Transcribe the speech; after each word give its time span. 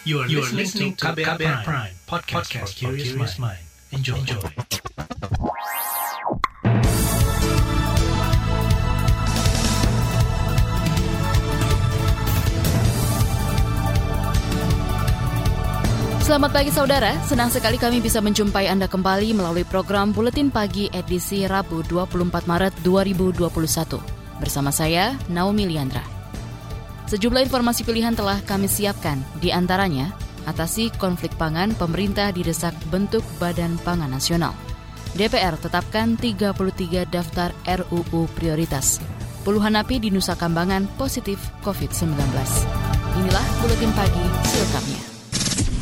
You 0.00 0.24
are, 0.24 0.28
you 0.32 0.40
are 0.40 0.48
listening 0.56 0.96
to 0.96 1.12
KBR, 1.12 1.36
Prime, 1.36 1.60
Prime 1.60 1.92
podcast, 2.08 2.48
podcast 2.48 2.72
for 2.80 2.96
curious 2.96 3.36
mind. 3.36 3.60
Enjoy. 3.92 4.16
Enjoy. 4.16 4.40
Selamat 16.24 16.50
pagi 16.56 16.72
saudara, 16.72 17.20
senang 17.28 17.52
sekali 17.52 17.76
kami 17.76 18.00
bisa 18.00 18.24
menjumpai 18.24 18.72
Anda 18.72 18.88
kembali 18.88 19.36
melalui 19.36 19.68
program 19.68 20.16
Buletin 20.16 20.48
Pagi 20.48 20.88
edisi 20.96 21.44
Rabu 21.44 21.84
24 21.84 22.48
Maret 22.48 22.72
2021. 22.80 24.00
Bersama 24.40 24.72
saya, 24.72 25.12
Naomi 25.28 25.68
Liandra. 25.68 26.19
Sejumlah 27.10 27.42
informasi 27.42 27.82
pilihan 27.82 28.14
telah 28.14 28.38
kami 28.46 28.70
siapkan, 28.70 29.18
di 29.42 29.50
antaranya 29.50 30.14
atasi 30.46 30.94
konflik 30.94 31.34
pangan 31.34 31.74
pemerintah 31.74 32.30
didesak 32.30 32.70
bentuk 32.86 33.26
Badan 33.42 33.82
Pangan 33.82 34.14
Nasional. 34.14 34.54
DPR 35.18 35.58
tetapkan 35.58 36.14
33 36.14 37.10
daftar 37.10 37.50
RUU 37.66 38.30
prioritas. 38.38 39.02
Puluhan 39.42 39.74
napi 39.74 39.98
di 39.98 40.14
Nusa 40.14 40.38
Kambangan 40.38 40.86
positif 40.94 41.42
COVID-19. 41.66 42.14
Inilah 43.18 43.46
Buletin 43.58 43.90
Pagi 43.90 44.24
selengkapnya. 44.46 45.02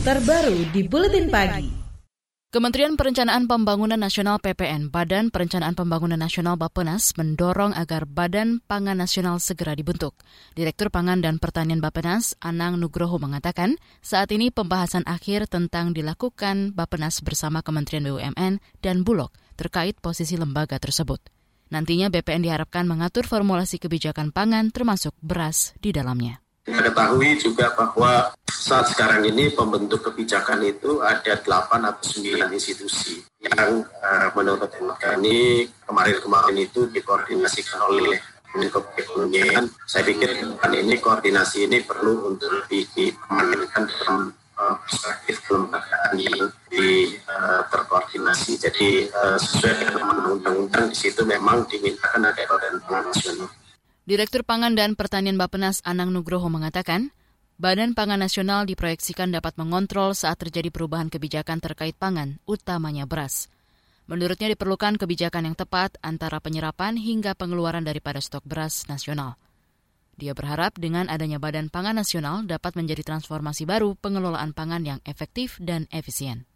Terbaru 0.09 0.57
di 0.73 0.81
Buletin 0.89 1.29
Pagi. 1.29 1.88
Kementerian 2.49 2.97
Perencanaan 2.97 3.45
Pembangunan 3.45 4.01
Nasional 4.01 4.41
PPN, 4.41 4.89
Badan 4.89 5.29
Perencanaan 5.29 5.77
Pembangunan 5.77 6.17
Nasional 6.17 6.57
Bapenas 6.57 7.13
mendorong 7.21 7.77
agar 7.77 8.09
Badan 8.09 8.65
Pangan 8.65 8.97
Nasional 8.97 9.37
segera 9.37 9.77
dibentuk. 9.77 10.17
Direktur 10.57 10.89
Pangan 10.89 11.21
dan 11.21 11.37
Pertanian 11.37 11.85
Bapenas, 11.85 12.41
Anang 12.41 12.81
Nugroho 12.81 13.21
mengatakan, 13.21 13.77
saat 14.01 14.33
ini 14.33 14.49
pembahasan 14.49 15.05
akhir 15.05 15.53
tentang 15.53 15.93
dilakukan 15.93 16.73
Bapenas 16.73 17.21
bersama 17.21 17.61
Kementerian 17.61 18.09
BUMN 18.09 18.65
dan 18.81 19.05
Bulog 19.05 19.29
terkait 19.61 20.01
posisi 20.01 20.41
lembaga 20.41 20.81
tersebut. 20.81 21.21
Nantinya 21.69 22.09
BPN 22.09 22.49
diharapkan 22.49 22.89
mengatur 22.89 23.29
formulasi 23.29 23.77
kebijakan 23.77 24.33
pangan 24.33 24.73
termasuk 24.73 25.13
beras 25.21 25.77
di 25.85 25.93
dalamnya. 25.93 26.48
Ketahui 26.69 27.41
juga 27.41 27.73
bahwa 27.73 28.29
saat 28.53 28.93
sekarang 28.93 29.25
ini 29.25 29.49
pembentuk 29.49 30.05
kebijakan 30.05 30.61
itu 30.61 31.01
ada 31.01 31.41
8 31.41 31.81
atau 31.89 32.05
9 32.05 32.53
institusi 32.53 33.25
yang 33.41 33.81
uh, 34.05 34.29
menurut 34.37 34.69
kami 35.01 35.65
kemarin-kemarin 35.89 36.59
itu 36.69 36.85
dikoordinasikan 36.93 37.81
oleh 37.89 38.21
Menko 38.53 38.85
Perekonomian. 38.85 39.73
Saya 39.89 40.05
pikir 40.05 40.37
kan 40.61 40.73
ini 40.77 41.01
koordinasi 41.01 41.65
ini 41.65 41.81
perlu 41.81 42.29
untuk 42.29 42.53
lebih 42.53 42.85
dipermanenkan 42.93 43.89
dalam 43.89 44.37
uh, 44.61 44.77
perspektif 44.85 45.41
kelembagaan 45.49 46.21
yang 46.21 46.53
di 46.69 47.17
uh, 47.25 47.65
terkoordinasi. 47.73 48.61
Jadi 48.61 49.09
sesuai 49.41 49.97
dengan 49.97 50.37
undang-undang 50.37 50.93
di 50.93 50.97
situ 50.97 51.25
memang 51.25 51.65
dimintakan 51.65 52.29
ada 52.29 52.43
badan 52.45 52.77
nasional. 52.85 53.49
Direktur 54.09 54.41
Pangan 54.41 54.73
dan 54.73 54.97
Pertanian 54.97 55.37
Bapenas 55.37 55.85
Anang 55.85 56.17
Nugroho 56.17 56.49
mengatakan, 56.49 57.13
Badan 57.61 57.93
Pangan 57.93 58.17
Nasional 58.17 58.65
diproyeksikan 58.65 59.29
dapat 59.29 59.61
mengontrol 59.61 60.17
saat 60.17 60.41
terjadi 60.41 60.73
perubahan 60.73 61.13
kebijakan 61.13 61.61
terkait 61.61 61.93
pangan, 61.93 62.41
utamanya 62.49 63.05
beras. 63.05 63.53
Menurutnya 64.09 64.49
diperlukan 64.49 64.97
kebijakan 64.97 65.53
yang 65.53 65.57
tepat 65.61 66.01
antara 66.01 66.41
penyerapan 66.41 66.97
hingga 66.97 67.37
pengeluaran 67.37 67.85
daripada 67.85 68.17
stok 68.17 68.49
beras 68.49 68.89
nasional. 68.89 69.37
Dia 70.17 70.33
berharap 70.33 70.81
dengan 70.81 71.13
adanya 71.13 71.37
Badan 71.37 71.69
Pangan 71.69 72.01
Nasional 72.01 72.49
dapat 72.49 72.81
menjadi 72.81 73.05
transformasi 73.05 73.69
baru 73.69 73.93
pengelolaan 73.93 74.57
pangan 74.57 74.89
yang 74.89 75.01
efektif 75.05 75.61
dan 75.61 75.85
efisien. 75.93 76.49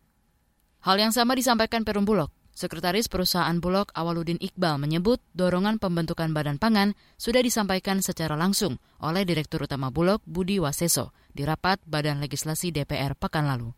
Hal 0.89 0.97
yang 0.97 1.13
sama 1.13 1.37
disampaikan 1.37 1.85
Perum 1.85 2.09
Bulog. 2.09 2.33
Sekretaris 2.53 3.09
Perusahaan 3.09 3.57
Bulog 3.57 3.89
Awaludin 3.97 4.37
Iqbal 4.37 4.77
menyebut 4.77 5.25
dorongan 5.33 5.81
pembentukan 5.81 6.37
Badan 6.37 6.61
Pangan 6.61 6.93
sudah 7.17 7.41
disampaikan 7.41 8.05
secara 8.05 8.37
langsung 8.37 8.77
oleh 9.01 9.25
Direktur 9.25 9.65
Utama 9.65 9.89
Bulog 9.89 10.21
Budi 10.29 10.61
Waseso 10.61 11.17
di 11.33 11.49
rapat 11.49 11.81
Badan 11.89 12.21
Legislasi 12.21 12.69
DPR 12.69 13.17
pekan 13.17 13.49
lalu. 13.49 13.73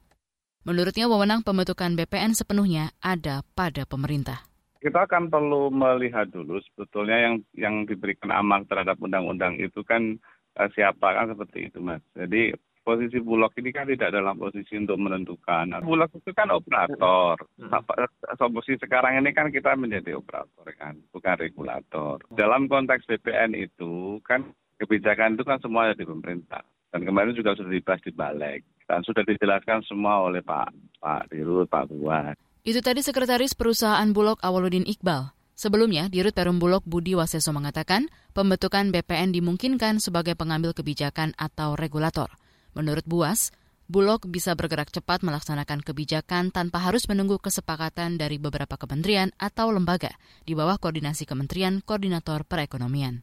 Menurutnya 0.66 1.06
wewenang 1.06 1.46
pembentukan 1.46 1.94
BPN 1.94 2.34
sepenuhnya 2.34 2.90
ada 2.98 3.46
pada 3.54 3.86
pemerintah. 3.86 4.42
Kita 4.82 5.06
akan 5.06 5.30
perlu 5.30 5.70
melihat 5.70 6.28
dulu 6.34 6.58
sebetulnya 6.60 7.30
yang 7.30 7.34
yang 7.54 7.74
diberikan 7.86 8.34
amal 8.34 8.66
terhadap 8.66 8.98
undang-undang 8.98 9.54
itu 9.62 9.86
kan 9.86 10.18
eh, 10.58 10.68
siapa 10.74 11.14
kan 11.14 11.30
seperti 11.30 11.70
itu 11.70 11.78
mas. 11.78 12.02
Jadi 12.18 12.56
posisi 12.84 13.18
Bulog 13.18 13.50
ini 13.56 13.72
kan 13.72 13.88
tidak 13.88 14.12
dalam 14.12 14.36
posisi 14.36 14.76
untuk 14.76 15.00
menentukan. 15.00 15.72
Bulog 15.80 16.12
itu 16.12 16.30
kan 16.36 16.52
operator. 16.52 17.40
Hmm. 17.56 18.52
Posisi 18.52 18.76
sekarang 18.78 19.18
ini 19.18 19.32
kan 19.32 19.48
kita 19.48 19.72
menjadi 19.74 20.20
operator 20.20 20.68
kan, 20.76 21.00
bukan 21.10 21.34
regulator. 21.40 22.20
Dalam 22.36 22.68
konteks 22.68 23.08
BPN 23.08 23.56
itu 23.56 24.20
kan 24.22 24.44
kebijakan 24.76 25.40
itu 25.40 25.42
kan 25.48 25.58
semua 25.64 25.90
ada 25.90 25.96
di 25.96 26.04
pemerintah. 26.04 26.60
Dan 26.94 27.02
kemarin 27.02 27.34
juga 27.34 27.58
sudah 27.58 27.72
dibahas 27.74 28.04
di 28.06 28.12
balik. 28.14 28.62
Dan 28.86 29.02
sudah 29.02 29.26
dijelaskan 29.26 29.82
semua 29.88 30.28
oleh 30.28 30.44
Pak 30.44 30.70
Pak 31.00 31.32
Dirut, 31.32 31.66
Pak 31.66 31.90
Buat. 31.90 32.36
Itu 32.62 32.84
tadi 32.84 33.02
Sekretaris 33.02 33.56
Perusahaan 33.58 34.06
Bulog 34.14 34.38
Awaludin 34.44 34.86
Iqbal. 34.86 35.34
Sebelumnya, 35.54 36.10
Dirut 36.10 36.34
Perum 36.34 36.58
Bulog 36.58 36.82
Budi 36.86 37.14
Waseso 37.14 37.54
mengatakan, 37.54 38.10
pembentukan 38.34 38.90
BPN 38.90 39.30
dimungkinkan 39.30 40.02
sebagai 40.02 40.34
pengambil 40.34 40.74
kebijakan 40.74 41.30
atau 41.38 41.78
regulator. 41.78 42.26
Menurut 42.74 43.06
Buas, 43.06 43.54
Bulog 43.84 44.24
bisa 44.32 44.56
bergerak 44.56 44.88
cepat 44.88 45.20
melaksanakan 45.20 45.84
kebijakan 45.84 46.48
tanpa 46.48 46.80
harus 46.80 47.04
menunggu 47.04 47.36
kesepakatan 47.36 48.16
dari 48.16 48.40
beberapa 48.40 48.80
kementerian 48.80 49.28
atau 49.36 49.68
lembaga 49.68 50.16
di 50.48 50.56
bawah 50.56 50.80
koordinasi 50.80 51.28
Kementerian 51.28 51.84
Koordinator 51.84 52.48
Perekonomian. 52.48 53.20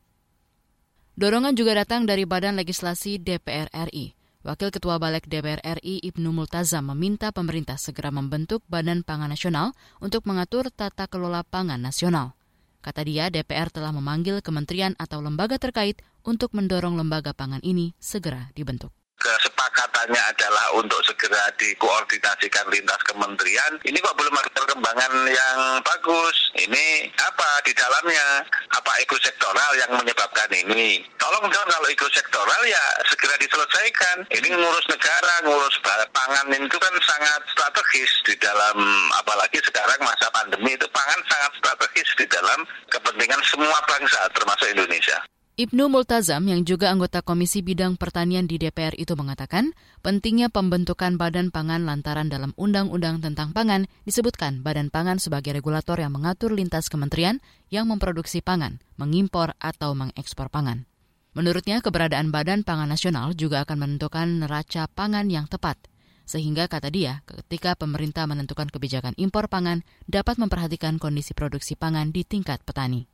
Dorongan 1.17 1.57
juga 1.57 1.81
datang 1.81 2.06
dari 2.06 2.29
Badan 2.29 2.61
Legislasi 2.61 3.17
DPR 3.17 3.73
RI. 3.90 4.13
Wakil 4.45 4.69
Ketua 4.69 5.01
Balik 5.01 5.25
DPR 5.25 5.61
RI 5.81 6.01
Ibnu 6.06 6.29
Multazam 6.29 6.94
meminta 6.94 7.34
pemerintah 7.34 7.81
segera 7.81 8.13
membentuk 8.13 8.61
Badan 8.69 9.01
Pangan 9.01 9.34
Nasional 9.34 9.73
untuk 9.97 10.29
mengatur 10.29 10.69
tata 10.69 11.09
kelola 11.09 11.41
pangan 11.41 11.81
nasional. 11.81 12.38
Kata 12.85 13.01
dia, 13.06 13.29
DPR 13.34 13.69
telah 13.73 13.94
memanggil 13.94 14.45
kementerian 14.45 14.94
atau 14.97 15.22
lembaga 15.25 15.57
terkait 15.57 16.01
untuk 16.22 16.53
mendorong 16.53 16.97
lembaga 16.97 17.34
pangan 17.34 17.61
ini 17.66 17.94
segera 18.01 18.50
dibentuk 18.57 19.00
kesepakatannya 19.22 20.22
adalah 20.34 20.66
untuk 20.74 20.98
segera 21.06 21.54
dikoordinasikan 21.62 22.66
lintas 22.74 22.98
kementerian, 23.06 23.78
ini 23.86 24.02
kok 24.02 24.18
belum 24.18 24.34
ada 24.34 24.50
perkembangan 24.52 25.14
yang 25.30 25.58
bagus. 25.86 26.38
Ini 26.58 27.08
apa 27.22 27.50
di 27.64 27.72
dalamnya? 27.78 28.44
Apa 28.74 28.92
ekosektoral 29.06 29.72
yang 29.78 29.92
menyebabkan 29.96 30.50
ini? 30.52 31.06
Tolong 31.22 31.48
dong 31.48 31.68
kalau 31.70 31.88
ekosektoral 31.88 32.62
ya 32.66 32.84
segera 33.08 33.38
diselesaikan. 33.38 34.26
Ini 34.34 34.48
ngurus 34.58 34.86
negara, 34.90 35.46
ngurus 35.46 35.78
pangan 36.12 36.50
itu 36.52 36.78
kan 36.82 36.96
sangat 37.06 37.42
strategis 37.53 38.12
di 38.26 38.36
dalam 38.42 38.78
apalagi 39.22 39.62
sekarang 39.64 40.00
masa 40.02 40.28
pandemi 40.34 40.74
itu 40.74 40.88
pangan 40.90 41.22
sangat 41.30 41.52
strategis 41.62 42.09
di 42.18 42.26
dalam 42.28 42.66
kepentingan 42.90 43.42
semua 43.46 43.78
bangsa 43.86 44.20
termasuk 44.34 44.68
Indonesia. 44.74 45.22
Ibnu 45.61 45.94
Multazam 45.94 46.49
yang 46.49 46.66
juga 46.66 46.89
anggota 46.89 47.22
Komisi 47.22 47.61
Bidang 47.61 47.94
Pertanian 47.94 48.49
di 48.49 48.57
DPR 48.57 48.97
itu 48.97 49.13
mengatakan 49.13 49.77
pentingnya 50.01 50.49
pembentukan 50.49 51.22
Badan 51.22 51.53
Pangan 51.53 51.85
lantaran 51.85 52.33
dalam 52.33 52.57
Undang-Undang 52.57 53.22
tentang 53.22 53.53
Pangan 53.53 53.85
disebutkan 54.01 54.66
Badan 54.66 54.89
Pangan 54.89 55.22
sebagai 55.22 55.53
regulator 55.53 56.01
yang 56.01 56.17
mengatur 56.17 56.57
lintas 56.57 56.89
kementerian 56.89 57.45
yang 57.69 57.85
memproduksi 57.85 58.41
pangan, 58.41 58.81
mengimpor 58.97 59.53
atau 59.61 59.94
mengekspor 59.94 60.49
pangan. 60.49 60.89
Menurutnya 61.38 61.85
keberadaan 61.85 62.33
Badan 62.33 62.66
Pangan 62.66 62.89
Nasional 62.89 63.38
juga 63.38 63.61
akan 63.61 63.85
menentukan 63.85 64.41
neraca 64.41 64.89
pangan 64.89 65.29
yang 65.29 65.46
tepat. 65.46 65.78
Sehingga 66.25 66.66
kata 66.73 66.90
dia, 66.90 67.22
ketika 67.29 67.78
pemerintah 67.78 68.25
menentukan 68.25 68.66
kebijakan 68.66 69.14
impor 69.14 69.46
pangan 69.46 69.85
dapat 70.09 70.41
memperhatikan 70.41 70.97
kondisi 70.97 71.37
produksi 71.37 71.78
pangan 71.78 72.09
di 72.09 72.25
tingkat 72.25 72.66
petani. 72.66 73.10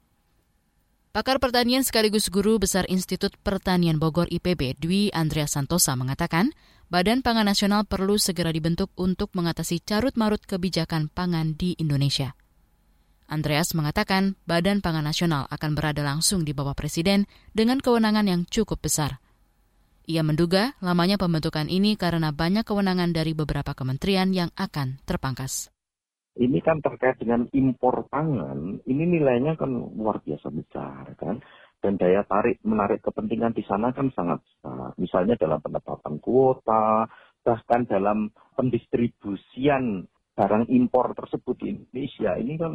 Pakar 1.17 1.41
pertanian 1.41 1.81
sekaligus 1.81 2.29
guru 2.29 2.61
besar 2.61 2.85
Institut 2.93 3.33
Pertanian 3.41 3.97
Bogor 3.97 4.29
IPB 4.29 4.77
Dwi 4.77 5.09
Andrea 5.09 5.49
Santosa 5.49 5.97
mengatakan, 5.97 6.53
Badan 6.93 7.25
Pangan 7.25 7.49
Nasional 7.49 7.89
perlu 7.89 8.21
segera 8.21 8.53
dibentuk 8.53 8.93
untuk 8.93 9.33
mengatasi 9.33 9.81
carut-marut 9.81 10.37
kebijakan 10.45 11.09
pangan 11.09 11.57
di 11.57 11.73
Indonesia. 11.81 12.37
Andreas 13.25 13.73
mengatakan 13.73 14.37
Badan 14.45 14.85
Pangan 14.85 15.09
Nasional 15.09 15.49
akan 15.49 15.73
berada 15.73 16.05
langsung 16.05 16.45
di 16.45 16.53
bawah 16.53 16.77
Presiden 16.77 17.25
dengan 17.49 17.81
kewenangan 17.81 18.29
yang 18.29 18.45
cukup 18.45 18.85
besar. 18.85 19.17
Ia 20.05 20.21
menduga 20.21 20.77
lamanya 20.85 21.17
pembentukan 21.17 21.65
ini 21.65 21.97
karena 21.97 22.29
banyak 22.29 22.61
kewenangan 22.61 23.09
dari 23.09 23.33
beberapa 23.33 23.73
kementerian 23.73 24.37
yang 24.37 24.53
akan 24.53 25.01
terpangkas 25.09 25.73
ini 26.37 26.61
kan 26.61 26.79
terkait 26.79 27.17
dengan 27.17 27.49
impor 27.53 28.05
pangan, 28.07 28.81
ini 28.85 29.03
nilainya 29.17 29.57
kan 29.57 29.73
luar 29.73 30.21
biasa 30.21 30.47
besar 30.53 31.13
kan. 31.17 31.41
Dan 31.77 31.93
daya 31.93 32.25
tarik 32.25 32.57
menarik 32.65 33.05
kepentingan 33.05 33.53
di 33.53 33.61
sana 33.61 33.93
kan 33.93 34.09
sangat 34.17 34.41
besar. 34.41 34.97
Misalnya 34.97 35.37
dalam 35.37 35.61
penetapan 35.61 36.17
kuota, 36.17 37.05
bahkan 37.45 37.85
dalam 37.85 38.33
pendistribusian 38.57 40.09
barang 40.33 40.69
impor 40.73 41.13
tersebut 41.13 41.55
di 41.61 41.65
Indonesia 41.73 42.33
ini 42.37 42.53
kan 42.57 42.73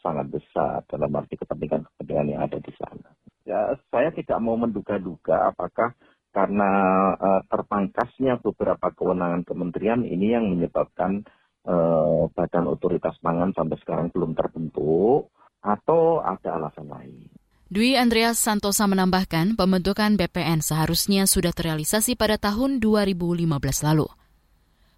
sangat 0.00 0.28
besar 0.28 0.84
dalam 0.88 1.12
arti 1.16 1.40
kepentingan-kepentingan 1.40 2.32
yang 2.32 2.42
ada 2.44 2.58
di 2.60 2.72
sana. 2.76 3.08
Ya, 3.48 3.72
saya 3.88 4.12
tidak 4.12 4.38
mau 4.44 4.60
menduga-duga 4.60 5.48
apakah 5.48 5.96
karena 6.32 6.70
uh, 7.16 7.42
terpangkasnya 7.48 8.44
beberapa 8.44 8.92
kewenangan 8.92 9.48
kementerian 9.48 10.04
ini 10.04 10.36
yang 10.36 10.44
menyebabkan 10.52 11.24
uh, 11.68 12.32
badan 12.32 12.64
otoritas 12.72 13.14
pangan 13.20 13.52
sampai 13.52 13.76
sekarang 13.84 14.08
belum 14.08 14.32
terbentuk 14.32 15.28
atau 15.60 16.24
ada 16.24 16.56
alasan 16.56 16.88
lain. 16.88 17.28
Dwi 17.68 18.00
Andreas 18.00 18.40
Santosa 18.40 18.88
menambahkan 18.88 19.52
pembentukan 19.52 20.16
BPN 20.16 20.64
seharusnya 20.64 21.28
sudah 21.28 21.52
terrealisasi 21.52 22.16
pada 22.16 22.40
tahun 22.40 22.80
2015 22.80 23.44
lalu. 23.84 24.08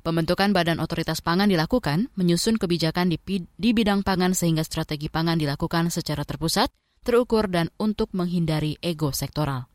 Pembentukan 0.00 0.54
Badan 0.54 0.78
Otoritas 0.78 1.20
Pangan 1.20 1.50
dilakukan 1.50 2.08
menyusun 2.14 2.56
kebijakan 2.56 3.12
di, 3.12 3.18
di 3.44 3.70
bidang 3.74 4.00
pangan 4.06 4.32
sehingga 4.32 4.64
strategi 4.64 5.12
pangan 5.12 5.36
dilakukan 5.36 5.92
secara 5.92 6.24
terpusat, 6.24 6.72
terukur, 7.04 7.50
dan 7.52 7.68
untuk 7.76 8.14
menghindari 8.16 8.80
ego 8.80 9.12
sektoral. 9.12 9.68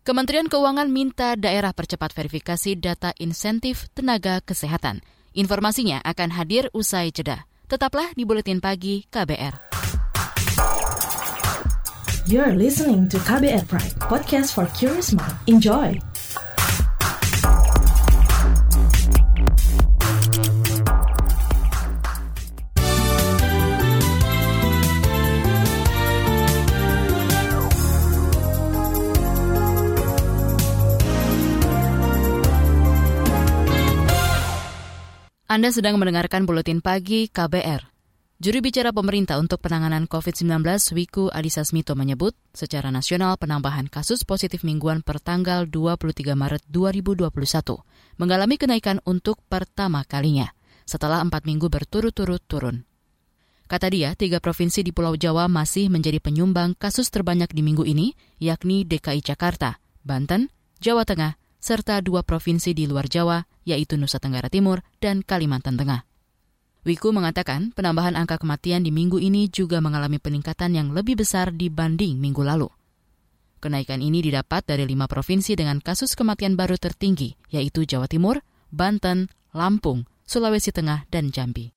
Kementerian 0.00 0.48
Keuangan 0.48 0.88
minta 0.88 1.36
daerah 1.36 1.76
percepat 1.76 2.16
verifikasi 2.16 2.80
data 2.80 3.12
insentif 3.20 3.92
tenaga 3.92 4.40
kesehatan. 4.40 5.04
Informasinya 5.32 6.02
akan 6.02 6.34
hadir 6.34 6.66
usai 6.74 7.14
jeda. 7.14 7.46
Tetaplah 7.70 8.10
di 8.18 8.26
Buletin 8.26 8.58
Pagi 8.58 9.06
KBR. 9.06 9.70
You're 12.30 12.54
listening 12.54 13.10
to 13.10 13.18
KBR 13.18 13.66
Pride, 13.66 13.94
podcast 14.06 14.54
for 14.54 14.66
curious 14.74 15.10
mind. 15.10 15.34
Enjoy! 15.46 16.09
Anda 35.50 35.74
sedang 35.74 35.98
mendengarkan 35.98 36.46
buletin 36.46 36.78
pagi 36.78 37.26
KBR. 37.26 37.82
Juru 38.38 38.62
bicara 38.62 38.94
pemerintah 38.94 39.34
untuk 39.42 39.58
penanganan 39.58 40.06
COVID-19 40.06 40.62
Wiku 40.94 41.26
Adhisa 41.26 41.66
Smito 41.66 41.98
menyebut, 41.98 42.38
secara 42.54 42.94
nasional 42.94 43.34
penambahan 43.34 43.90
kasus 43.90 44.22
positif 44.22 44.62
mingguan 44.62 45.02
per 45.02 45.18
tanggal 45.18 45.66
23 45.66 46.38
Maret 46.38 46.62
2021 46.70 47.26
mengalami 48.22 48.62
kenaikan 48.62 49.02
untuk 49.02 49.42
pertama 49.50 50.06
kalinya 50.06 50.54
setelah 50.86 51.18
empat 51.18 51.42
minggu 51.42 51.66
berturut-turut 51.66 52.46
turun. 52.46 52.86
Kata 53.66 53.90
dia, 53.90 54.14
tiga 54.14 54.38
provinsi 54.38 54.86
di 54.86 54.94
Pulau 54.94 55.18
Jawa 55.18 55.50
masih 55.50 55.90
menjadi 55.90 56.22
penyumbang 56.22 56.78
kasus 56.78 57.10
terbanyak 57.10 57.50
di 57.50 57.66
minggu 57.66 57.82
ini, 57.82 58.14
yakni 58.38 58.86
DKI 58.86 59.18
Jakarta, 59.18 59.82
Banten, 60.06 60.46
Jawa 60.78 61.02
Tengah, 61.02 61.34
serta 61.58 61.98
dua 61.98 62.22
provinsi 62.22 62.70
di 62.70 62.86
luar 62.86 63.10
Jawa, 63.10 63.49
yaitu 63.70 63.94
Nusa 63.94 64.18
Tenggara 64.18 64.50
Timur 64.50 64.82
dan 64.98 65.22
Kalimantan 65.22 65.78
Tengah. 65.78 66.04
Wiku 66.80 67.12
mengatakan 67.12 67.76
penambahan 67.76 68.16
angka 68.16 68.40
kematian 68.40 68.80
di 68.80 68.88
minggu 68.88 69.20
ini 69.20 69.52
juga 69.52 69.84
mengalami 69.84 70.16
peningkatan 70.16 70.72
yang 70.72 70.88
lebih 70.96 71.20
besar 71.20 71.52
dibanding 71.52 72.16
minggu 72.16 72.40
lalu. 72.40 72.72
Kenaikan 73.60 74.00
ini 74.00 74.24
didapat 74.24 74.64
dari 74.64 74.88
lima 74.88 75.04
provinsi 75.04 75.52
dengan 75.52 75.84
kasus 75.84 76.16
kematian 76.16 76.56
baru 76.56 76.80
tertinggi, 76.80 77.36
yaitu 77.52 77.84
Jawa 77.84 78.08
Timur, 78.08 78.40
Banten, 78.72 79.28
Lampung, 79.52 80.08
Sulawesi 80.24 80.72
Tengah, 80.72 81.04
dan 81.12 81.28
Jambi. 81.28 81.68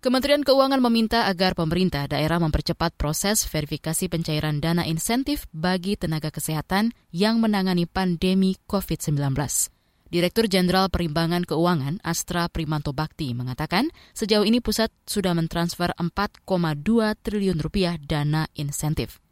Kementerian 0.00 0.42
Keuangan 0.42 0.80
meminta 0.82 1.30
agar 1.30 1.54
pemerintah 1.54 2.08
daerah 2.10 2.40
mempercepat 2.40 2.96
proses 2.96 3.46
verifikasi 3.46 4.10
pencairan 4.10 4.58
dana 4.58 4.82
insentif 4.88 5.46
bagi 5.54 5.94
tenaga 5.94 6.32
kesehatan 6.34 6.96
yang 7.14 7.38
menangani 7.38 7.86
pandemi 7.86 8.56
COVID-19. 8.66 9.38
Direktur 10.10 10.50
Jenderal 10.50 10.90
Perimbangan 10.90 11.46
Keuangan 11.46 12.02
Astra 12.02 12.50
Primanto 12.50 12.90
Bakti 12.90 13.30
mengatakan 13.30 13.94
sejauh 14.10 14.42
ini 14.42 14.58
pusat 14.58 14.90
sudah 15.06 15.38
mentransfer 15.38 15.94
4,2 15.94 16.50
triliun 17.22 17.62
rupiah 17.62 17.94
dana 17.94 18.50
insentif. 18.58 19.22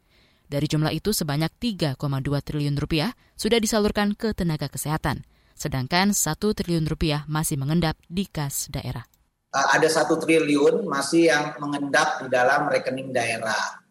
Dari 0.47 0.71
jumlah 0.71 0.95
itu 0.95 1.11
sebanyak 1.11 1.51
3,2 1.59 1.99
triliun 2.23 2.79
rupiah 2.79 3.11
sudah 3.35 3.59
disalurkan 3.59 4.15
ke 4.15 4.31
tenaga 4.31 4.71
kesehatan, 4.71 5.27
sedangkan 5.51 6.15
1 6.15 6.39
triliun 6.39 6.87
rupiah 6.87 7.27
masih 7.27 7.59
mengendap 7.59 7.99
di 8.07 8.23
kas 8.31 8.71
daerah. 8.71 9.03
Uh, 9.51 9.67
ada 9.75 9.91
satu 9.91 10.15
triliun 10.15 10.87
masih 10.87 11.27
yang 11.27 11.59
mengendap 11.59 12.23
di 12.23 12.31
dalam 12.31 12.71
rekening 12.71 13.11
daerah. 13.11 13.83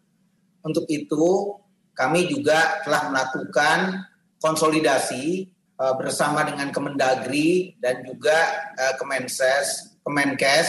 Untuk 0.64 0.88
itu 0.88 1.52
kami 1.93 2.32
juga 2.32 2.81
telah 2.81 3.12
melakukan 3.12 4.08
konsolidasi 4.41 5.57
uh, 5.78 5.94
bersama 5.96 6.44
dengan 6.44 6.75
Kemendagri 6.75 7.78
dan 7.78 8.02
juga 8.04 8.36
uh, 8.75 8.94
Kemenses, 8.98 9.96
Kemenkes 10.02 10.69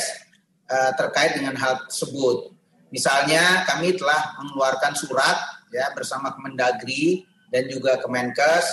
uh, 0.70 0.94
terkait 0.96 1.36
dengan 1.36 1.58
hal 1.58 1.84
tersebut. 1.90 2.54
Misalnya 2.90 3.66
kami 3.70 3.94
telah 3.98 4.38
mengeluarkan 4.42 4.94
surat 4.98 5.38
ya 5.74 5.90
bersama 5.94 6.34
Kemendagri 6.34 7.26
dan 7.50 7.70
juga 7.70 7.98
Kemenkes 8.02 8.66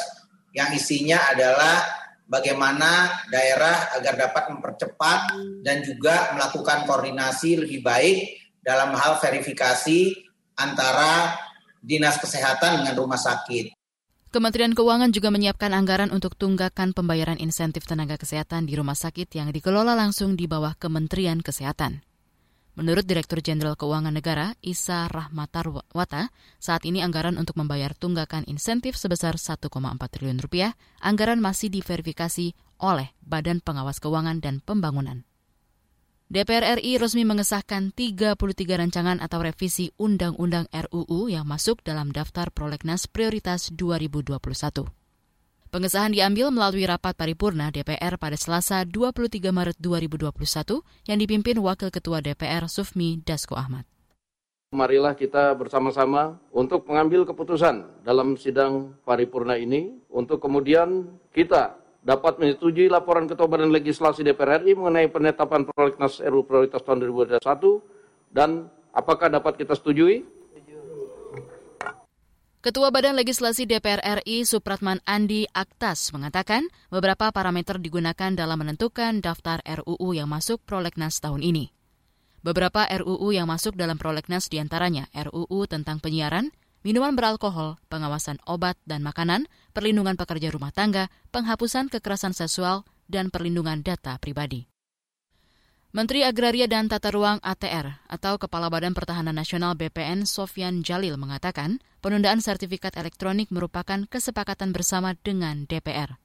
yang 0.57 0.73
isinya 0.73 1.21
adalah 1.33 1.85
bagaimana 2.25 3.23
daerah 3.29 3.93
agar 3.97 4.17
dapat 4.17 4.45
mempercepat 4.57 5.21
dan 5.63 5.85
juga 5.85 6.33
melakukan 6.33 6.89
koordinasi 6.89 7.61
lebih 7.61 7.85
baik 7.85 8.41
dalam 8.65 8.97
hal 8.97 9.21
verifikasi 9.21 10.17
antara 10.59 11.37
dinas 11.85 12.19
kesehatan 12.19 12.83
dengan 12.83 12.99
rumah 12.99 13.21
sakit. 13.21 13.71
Kementerian 14.35 14.75
Keuangan 14.75 15.15
juga 15.15 15.31
menyiapkan 15.31 15.71
anggaran 15.71 16.11
untuk 16.11 16.35
tunggakan 16.35 16.91
pembayaran 16.91 17.39
insentif 17.39 17.87
tenaga 17.87 18.19
kesehatan 18.19 18.67
di 18.67 18.75
rumah 18.75 18.99
sakit 18.99 19.31
yang 19.39 19.55
dikelola 19.55 19.95
langsung 19.95 20.35
di 20.35 20.51
bawah 20.51 20.75
Kementerian 20.75 21.39
Kesehatan. 21.39 22.03
Menurut 22.77 23.09
Direktur 23.09 23.41
Jenderal 23.41 23.73
Keuangan 23.73 24.13
Negara, 24.13 24.53
Isa 24.61 25.09
Rahmatarwata, 25.09 26.29
saat 26.61 26.85
ini 26.85 27.01
anggaran 27.01 27.41
untuk 27.41 27.57
membayar 27.57 27.97
tunggakan 27.97 28.45
insentif 28.45 29.01
sebesar 29.01 29.41
1,4 29.41 29.73
triliun 30.13 30.43
rupiah, 30.43 30.77
anggaran 31.01 31.41
masih 31.41 31.73
diverifikasi 31.73 32.53
oleh 32.83 33.17
Badan 33.25 33.65
Pengawas 33.65 33.97
Keuangan 33.97 34.45
dan 34.45 34.61
Pembangunan. 34.61 35.25
DPR 36.27 36.83
RI 36.83 36.99
resmi 36.99 37.23
mengesahkan 37.23 37.95
33 37.95 38.35
rancangan 38.67 39.23
atau 39.23 39.47
revisi 39.47 39.95
Undang-Undang 39.95 40.67
RUU 40.75 41.31
yang 41.31 41.47
masuk 41.47 41.87
dalam 41.87 42.11
daftar 42.11 42.51
prolegnas 42.51 43.07
prioritas 43.07 43.71
2021. 43.71 44.35
Pengesahan 45.71 46.11
diambil 46.11 46.51
melalui 46.51 46.83
rapat 46.83 47.15
paripurna 47.15 47.71
DPR 47.71 48.19
pada 48.19 48.35
Selasa 48.35 48.83
23 48.83 49.39
Maret 49.55 49.79
2021 49.79 50.83
yang 51.07 51.19
dipimpin 51.23 51.63
Wakil 51.63 51.95
Ketua 51.95 52.19
DPR 52.19 52.67
Sufmi 52.67 53.23
Dasko 53.23 53.55
Ahmad. 53.55 53.87
Marilah 54.75 55.15
kita 55.15 55.55
bersama-sama 55.55 56.43
untuk 56.51 56.91
mengambil 56.91 57.23
keputusan 57.23 58.03
dalam 58.03 58.35
sidang 58.35 58.99
paripurna 59.07 59.55
ini 59.55 59.95
untuk 60.11 60.43
kemudian 60.43 61.07
kita 61.31 61.86
dapat 62.07 62.39
menyetujui 62.39 62.87
laporan 62.87 63.27
Ketua 63.27 63.51
Badan 63.51 63.75
Legislasi 63.75 64.23
DPR 64.23 64.63
RI 64.63 64.79
mengenai 64.79 65.11
penetapan 65.11 65.67
prolegnas 65.67 66.23
RU 66.23 66.47
prioritas 66.47 66.79
tahun 66.87 67.03
2021 67.03 67.43
dan 68.31 68.71
apakah 68.95 69.27
dapat 69.27 69.59
kita 69.59 69.75
setujui? 69.75 70.23
Ketua 72.63 72.95
Badan 72.95 73.19
Legislasi 73.19 73.67
DPR 73.67 74.23
RI 74.23 74.47
Supratman 74.47 75.03
Andi 75.03 75.51
Aktas 75.51 76.15
mengatakan 76.15 76.71
beberapa 76.95 77.31
parameter 77.35 77.83
digunakan 77.83 78.31
dalam 78.35 78.59
menentukan 78.63 79.19
daftar 79.19 79.59
RUU 79.67 80.15
yang 80.15 80.31
masuk 80.31 80.63
prolegnas 80.63 81.19
tahun 81.19 81.43
ini. 81.43 81.75
Beberapa 82.43 82.87
RUU 82.87 83.35
yang 83.35 83.51
masuk 83.51 83.75
dalam 83.75 83.99
prolegnas 83.99 84.47
di 84.47 84.63
antaranya 84.63 85.11
RUU 85.11 85.67
tentang 85.67 85.99
penyiaran, 85.99 86.55
minuman 86.87 87.19
beralkohol, 87.19 87.83
pengawasan 87.91 88.39
obat 88.47 88.79
dan 88.87 89.03
makanan, 89.03 89.51
perlindungan 89.75 90.15
pekerja 90.15 90.55
rumah 90.55 90.71
tangga, 90.71 91.11
penghapusan 91.35 91.91
kekerasan 91.91 92.31
seksual, 92.31 92.87
dan 93.11 93.35
perlindungan 93.35 93.83
data 93.83 94.15
pribadi. 94.23 94.71
Menteri 95.91 96.23
Agraria 96.23 96.71
dan 96.71 96.87
Tata 96.87 97.11
Ruang 97.11 97.43
ATR 97.43 98.07
atau 98.07 98.39
Kepala 98.39 98.71
Badan 98.71 98.95
Pertahanan 98.95 99.35
Nasional 99.35 99.75
BPN 99.75 100.29
Sofyan 100.29 100.87
Jalil 100.87 101.19
mengatakan 101.19 101.83
penundaan 101.99 102.39
sertifikat 102.39 102.95
elektronik 103.01 103.51
merupakan 103.51 104.07
kesepakatan 104.07 104.71
bersama 104.71 105.19
dengan 105.19 105.67
DPR. 105.67 106.21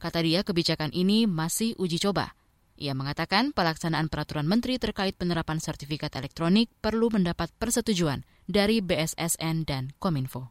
Kata 0.00 0.24
dia 0.24 0.40
kebijakan 0.42 0.96
ini 0.96 1.28
masih 1.28 1.76
uji 1.76 2.00
coba 2.00 2.39
ia 2.80 2.96
mengatakan 2.96 3.52
pelaksanaan 3.52 4.08
peraturan 4.08 4.48
menteri 4.48 4.80
terkait 4.80 5.12
penerapan 5.20 5.60
sertifikat 5.60 6.16
elektronik 6.16 6.72
perlu 6.80 7.12
mendapat 7.12 7.52
persetujuan 7.60 8.24
dari 8.48 8.80
BSSN 8.80 9.68
dan 9.68 9.92
Kominfo. 10.00 10.50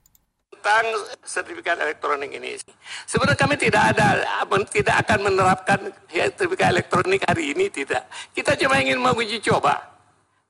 tentang 0.59 0.91
sertifikat 1.23 1.79
elektronik 1.79 2.35
ini. 2.35 2.59
Sebenarnya 3.07 3.39
kami 3.39 3.55
tidak 3.55 3.95
ada 3.95 4.21
tidak 4.67 4.95
akan 5.07 5.31
menerapkan 5.31 5.79
sertifikat 6.11 6.75
elektronik 6.75 7.23
hari 7.23 7.55
ini 7.55 7.71
tidak. 7.71 8.11
Kita 8.35 8.59
cuma 8.59 8.77
ingin 8.83 8.99
menguji 8.99 9.39
coba. 9.39 9.79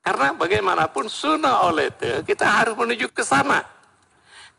Karena 0.02 0.34
bagaimanapun 0.34 1.06
sooner 1.06 1.54
or 1.62 1.78
later 1.78 2.26
kita 2.26 2.42
harus 2.42 2.74
menuju 2.74 3.14
ke 3.14 3.22
sana. 3.22 3.62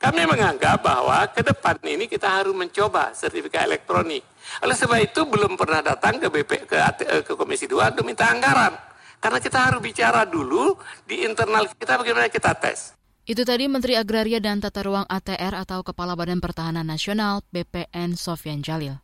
Kami 0.00 0.24
menganggap 0.24 0.80
bahwa 0.80 1.28
ke 1.28 1.44
depan 1.44 1.76
ini 1.84 2.08
kita 2.08 2.24
harus 2.24 2.56
mencoba 2.56 3.12
sertifikat 3.12 3.68
elektronik. 3.68 4.24
Oleh 4.64 4.72
sebab 4.72 4.96
itu 4.96 5.28
belum 5.28 5.60
pernah 5.60 5.84
datang 5.84 6.16
ke 6.16 6.32
BP 6.32 6.64
ke, 6.64 6.76
ke 7.20 7.32
Komisi 7.36 7.68
2 7.68 7.92
untuk 7.92 8.08
minta 8.08 8.32
anggaran. 8.32 8.72
Karena 9.20 9.36
kita 9.36 9.60
harus 9.60 9.84
bicara 9.84 10.24
dulu 10.24 10.72
di 11.04 11.20
internal 11.28 11.68
kita 11.68 12.00
bagaimana 12.00 12.32
kita 12.32 12.56
tes. 12.56 12.96
Itu 13.28 13.44
tadi 13.44 13.68
Menteri 13.68 14.00
Agraria 14.00 14.40
dan 14.40 14.64
Tata 14.64 14.80
Ruang 14.80 15.04
ATR 15.04 15.52
atau 15.52 15.84
Kepala 15.84 16.16
Badan 16.16 16.40
Pertahanan 16.40 16.88
Nasional 16.88 17.44
BPN 17.52 18.16
Sofian 18.16 18.64
Jalil. 18.64 18.96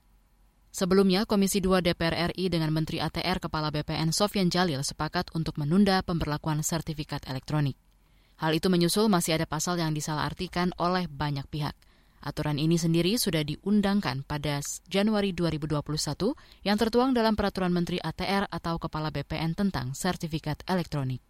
Sebelumnya, 0.72 1.28
Komisi 1.28 1.60
2 1.60 1.84
DPR 1.84 2.32
RI 2.32 2.48
dengan 2.48 2.72
Menteri 2.72 3.04
ATR 3.04 3.36
Kepala 3.36 3.68
BPN 3.68 4.16
Sofian 4.16 4.48
Jalil 4.48 4.80
sepakat 4.80 5.28
untuk 5.36 5.60
menunda 5.60 6.00
pemberlakuan 6.00 6.64
sertifikat 6.64 7.28
elektronik. 7.28 7.76
Hal 8.36 8.52
itu 8.52 8.68
menyusul 8.68 9.08
masih 9.08 9.40
ada 9.40 9.48
pasal 9.48 9.80
yang 9.80 9.96
disalahartikan 9.96 10.76
oleh 10.76 11.08
banyak 11.08 11.48
pihak. 11.48 11.72
Aturan 12.20 12.58
ini 12.58 12.74
sendiri 12.74 13.16
sudah 13.16 13.46
diundangkan 13.46 14.26
pada 14.26 14.58
Januari 14.90 15.30
2021 15.30 16.34
yang 16.66 16.76
tertuang 16.76 17.14
dalam 17.14 17.38
Peraturan 17.38 17.70
Menteri 17.70 18.02
ATR 18.02 18.50
atau 18.50 18.82
Kepala 18.82 19.14
BPN 19.14 19.54
tentang 19.54 19.94
sertifikat 19.94 20.66
elektronik. 20.66 21.22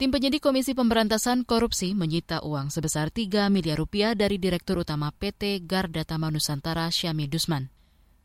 Tim 0.00 0.08
penyidik 0.08 0.40
Komisi 0.40 0.72
Pemberantasan 0.72 1.44
Korupsi 1.44 1.92
menyita 1.92 2.40
uang 2.40 2.72
sebesar 2.72 3.12
3 3.12 3.52
miliar 3.52 3.76
rupiah 3.76 4.16
dari 4.16 4.40
Direktur 4.40 4.80
Utama 4.80 5.12
PT 5.12 5.60
Garda 5.68 6.08
Tama 6.08 6.32
Nusantara 6.32 6.88
Syami 6.88 7.28
Dusman. 7.28 7.68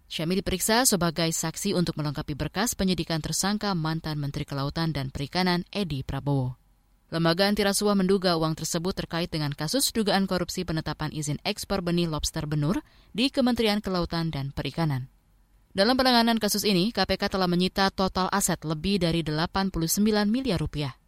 Syami 0.07 0.39
diperiksa 0.39 0.87
sebagai 0.87 1.27
saksi 1.35 1.75
untuk 1.75 1.99
melengkapi 1.99 2.31
berkas 2.31 2.79
penyidikan 2.79 3.19
tersangka 3.19 3.75
mantan 3.75 4.23
Menteri 4.23 4.47
Kelautan 4.47 4.95
dan 4.95 5.11
Perikanan 5.11 5.67
Edi 5.67 5.99
Prabowo. 6.07 6.64
Lembaga 7.15 7.47
antirasuah 7.47 7.95
menduga 7.95 8.35
uang 8.35 8.59
tersebut 8.59 8.91
terkait 8.91 9.31
dengan 9.31 9.47
kasus 9.55 9.95
dugaan 9.95 10.27
korupsi 10.27 10.67
penetapan 10.67 11.15
izin 11.15 11.39
ekspor 11.47 11.79
benih 11.79 12.11
lobster 12.11 12.43
benur 12.43 12.83
di 13.15 13.31
Kementerian 13.31 13.79
Kelautan 13.79 14.35
dan 14.35 14.51
Perikanan. 14.51 15.07
Dalam 15.71 15.95
penanganan 15.95 16.35
kasus 16.43 16.67
ini, 16.67 16.91
KPK 16.91 17.31
telah 17.31 17.47
menyita 17.47 17.87
total 17.95 18.27
aset 18.35 18.59
lebih 18.67 18.99
dari 18.99 19.23
89 19.23 19.71
miliar 20.27 20.59
rupiah. 20.59 20.99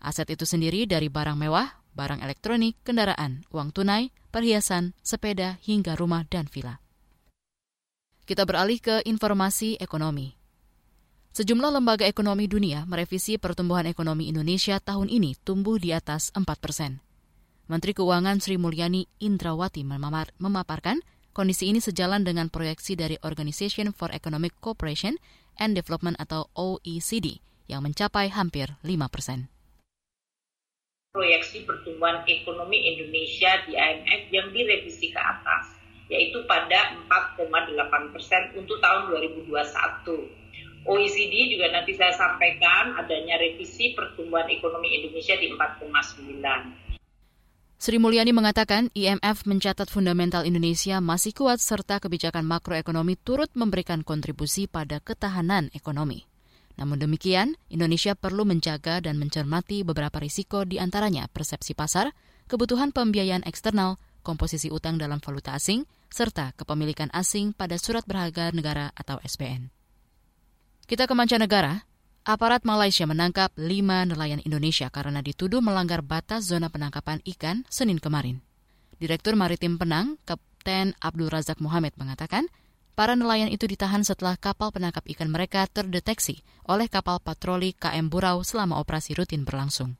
Aset 0.00 0.32
itu 0.32 0.48
sendiri 0.48 0.88
dari 0.88 1.12
barang 1.12 1.36
mewah, 1.36 1.84
barang 1.92 2.24
elektronik, 2.24 2.80
kendaraan, 2.80 3.44
uang 3.52 3.76
tunai, 3.76 4.16
perhiasan, 4.32 4.96
sepeda, 5.04 5.60
hingga 5.60 5.92
rumah 5.92 6.24
dan 6.24 6.48
villa. 6.48 6.80
Kita 8.24 8.48
beralih 8.48 8.80
ke 8.80 9.04
informasi 9.04 9.76
ekonomi. 9.76 10.39
Sejumlah 11.30 11.78
lembaga 11.78 12.10
ekonomi 12.10 12.50
dunia 12.50 12.82
merevisi 12.90 13.38
pertumbuhan 13.38 13.86
ekonomi 13.86 14.26
Indonesia 14.26 14.82
tahun 14.82 15.06
ini 15.06 15.38
tumbuh 15.46 15.78
di 15.78 15.94
atas 15.94 16.34
4 16.34 16.42
persen. 16.58 16.98
Menteri 17.70 17.94
Keuangan 17.94 18.42
Sri 18.42 18.58
Mulyani 18.58 19.06
Indrawati 19.22 19.86
memaparkan 19.86 20.98
kondisi 21.30 21.70
ini 21.70 21.78
sejalan 21.78 22.26
dengan 22.26 22.50
proyeksi 22.50 22.98
dari 22.98 23.14
Organization 23.22 23.94
for 23.94 24.10
Economic 24.10 24.58
Cooperation 24.58 25.22
and 25.54 25.78
Development 25.78 26.18
atau 26.18 26.50
OECD 26.58 27.38
yang 27.70 27.86
mencapai 27.86 28.26
hampir 28.34 28.74
5 28.82 28.90
persen. 29.06 29.46
Proyeksi 31.14 31.62
pertumbuhan 31.62 32.26
ekonomi 32.26 32.90
Indonesia 32.90 33.54
di 33.70 33.78
IMF 33.78 34.34
yang 34.34 34.50
direvisi 34.50 35.14
ke 35.14 35.20
atas, 35.22 35.78
yaitu 36.10 36.42
pada 36.50 36.98
4,8 37.38 38.10
persen 38.18 38.50
untuk 38.58 38.82
tahun 38.82 39.14
2021 39.14 40.39
OECD 40.88 41.52
juga 41.52 41.68
nanti 41.68 41.92
saya 41.92 42.16
sampaikan 42.16 42.96
adanya 42.96 43.36
revisi 43.36 43.92
pertumbuhan 43.92 44.48
ekonomi 44.48 44.96
Indonesia 44.96 45.36
di 45.36 45.52
4,9. 45.52 46.90
Sri 47.80 47.96
Mulyani 47.96 48.36
mengatakan 48.36 48.92
IMF 48.92 49.48
mencatat 49.48 49.88
fundamental 49.88 50.44
Indonesia 50.44 51.00
masih 51.00 51.32
kuat 51.32 51.64
serta 51.64 51.96
kebijakan 51.96 52.44
makroekonomi 52.44 53.16
turut 53.16 53.48
memberikan 53.56 54.04
kontribusi 54.04 54.68
pada 54.68 55.00
ketahanan 55.00 55.72
ekonomi. 55.72 56.28
Namun 56.76 57.00
demikian, 57.00 57.56
Indonesia 57.72 58.12
perlu 58.12 58.44
menjaga 58.44 59.00
dan 59.00 59.16
mencermati 59.16 59.80
beberapa 59.80 60.20
risiko 60.20 60.68
di 60.68 60.76
antaranya 60.76 61.28
persepsi 61.32 61.72
pasar, 61.72 62.12
kebutuhan 62.52 62.92
pembiayaan 62.92 63.48
eksternal, 63.48 63.96
komposisi 64.20 64.68
utang 64.68 65.00
dalam 65.00 65.20
valuta 65.20 65.56
asing, 65.56 65.88
serta 66.12 66.52
kepemilikan 66.60 67.08
asing 67.16 67.56
pada 67.56 67.80
surat 67.80 68.04
berharga 68.04 68.52
negara 68.52 68.92
atau 68.92 69.16
SPN. 69.24 69.79
Kita 70.90 71.06
ke 71.06 71.14
mancanegara. 71.14 71.86
Aparat 72.26 72.66
Malaysia 72.66 73.06
menangkap 73.06 73.54
lima 73.54 74.02
nelayan 74.02 74.42
Indonesia 74.42 74.90
karena 74.90 75.22
dituduh 75.22 75.62
melanggar 75.62 76.02
batas 76.02 76.50
zona 76.50 76.66
penangkapan 76.66 77.22
ikan 77.30 77.62
Senin 77.70 78.02
kemarin. 78.02 78.42
Direktur 78.98 79.38
Maritim 79.38 79.78
Penang, 79.78 80.18
Kapten 80.26 80.98
Abdul 80.98 81.30
Razak 81.30 81.62
Muhammad 81.62 81.94
mengatakan, 81.94 82.50
para 82.98 83.14
nelayan 83.14 83.54
itu 83.54 83.70
ditahan 83.70 84.02
setelah 84.02 84.34
kapal 84.34 84.74
penangkap 84.74 85.06
ikan 85.14 85.30
mereka 85.30 85.70
terdeteksi 85.70 86.42
oleh 86.66 86.90
kapal 86.90 87.22
patroli 87.22 87.70
KM 87.70 88.10
Burau 88.10 88.42
selama 88.42 88.82
operasi 88.82 89.14
rutin 89.14 89.46
berlangsung. 89.46 89.94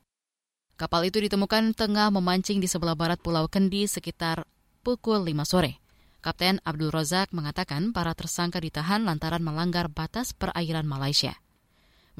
Kapal 0.74 1.06
itu 1.06 1.22
ditemukan 1.22 1.70
tengah 1.70 2.10
memancing 2.10 2.58
di 2.58 2.66
sebelah 2.66 2.98
barat 2.98 3.22
Pulau 3.22 3.46
Kendi 3.46 3.86
sekitar 3.86 4.42
pukul 4.82 5.22
5 5.22 5.38
sore. 5.46 5.78
Kapten 6.20 6.60
Abdul 6.68 6.92
Razak 6.92 7.32
mengatakan 7.32 7.96
para 7.96 8.12
tersangka 8.12 8.60
ditahan 8.60 9.08
lantaran 9.08 9.40
melanggar 9.40 9.88
batas 9.88 10.36
perairan 10.36 10.84
Malaysia. 10.84 11.40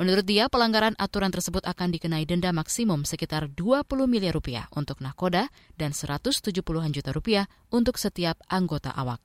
Menurut 0.01 0.25
dia, 0.25 0.49
pelanggaran 0.49 0.97
aturan 0.97 1.29
tersebut 1.29 1.61
akan 1.69 1.93
dikenai 1.93 2.25
denda 2.25 2.49
maksimum 2.57 3.05
sekitar 3.05 3.53
20 3.53 3.85
miliar 4.09 4.33
rupiah 4.33 4.65
untuk 4.73 5.05
nakoda 5.05 5.53
dan 5.77 5.93
170-an 5.93 6.97
juta 6.97 7.13
rupiah 7.13 7.45
untuk 7.69 8.01
setiap 8.01 8.41
anggota 8.49 8.89
awak. 8.97 9.21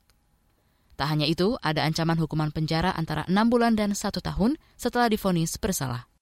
Tak 1.00 1.08
hanya 1.08 1.24
itu, 1.24 1.56
ada 1.64 1.80
ancaman 1.88 2.20
hukuman 2.20 2.52
penjara 2.52 2.92
antara 2.92 3.24
6 3.24 3.32
bulan 3.48 3.72
dan 3.80 3.96
1 3.96 4.12
tahun 4.20 4.60
setelah 4.76 5.08
difonis 5.08 5.56
bersalah. 5.56 6.12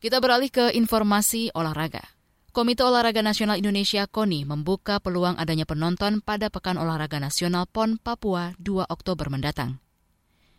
Kita 0.00 0.16
beralih 0.24 0.48
ke 0.48 0.72
informasi 0.72 1.52
olahraga. 1.52 2.17
Komite 2.48 2.80
Olahraga 2.80 3.20
Nasional 3.20 3.60
Indonesia 3.60 4.08
KONI 4.08 4.48
membuka 4.48 5.04
peluang 5.04 5.36
adanya 5.36 5.68
penonton 5.68 6.24
pada 6.24 6.48
Pekan 6.48 6.80
Olahraga 6.80 7.20
Nasional 7.20 7.68
PON 7.68 8.00
Papua 8.00 8.56
2 8.56 8.88
Oktober 8.88 9.28
mendatang. 9.28 9.76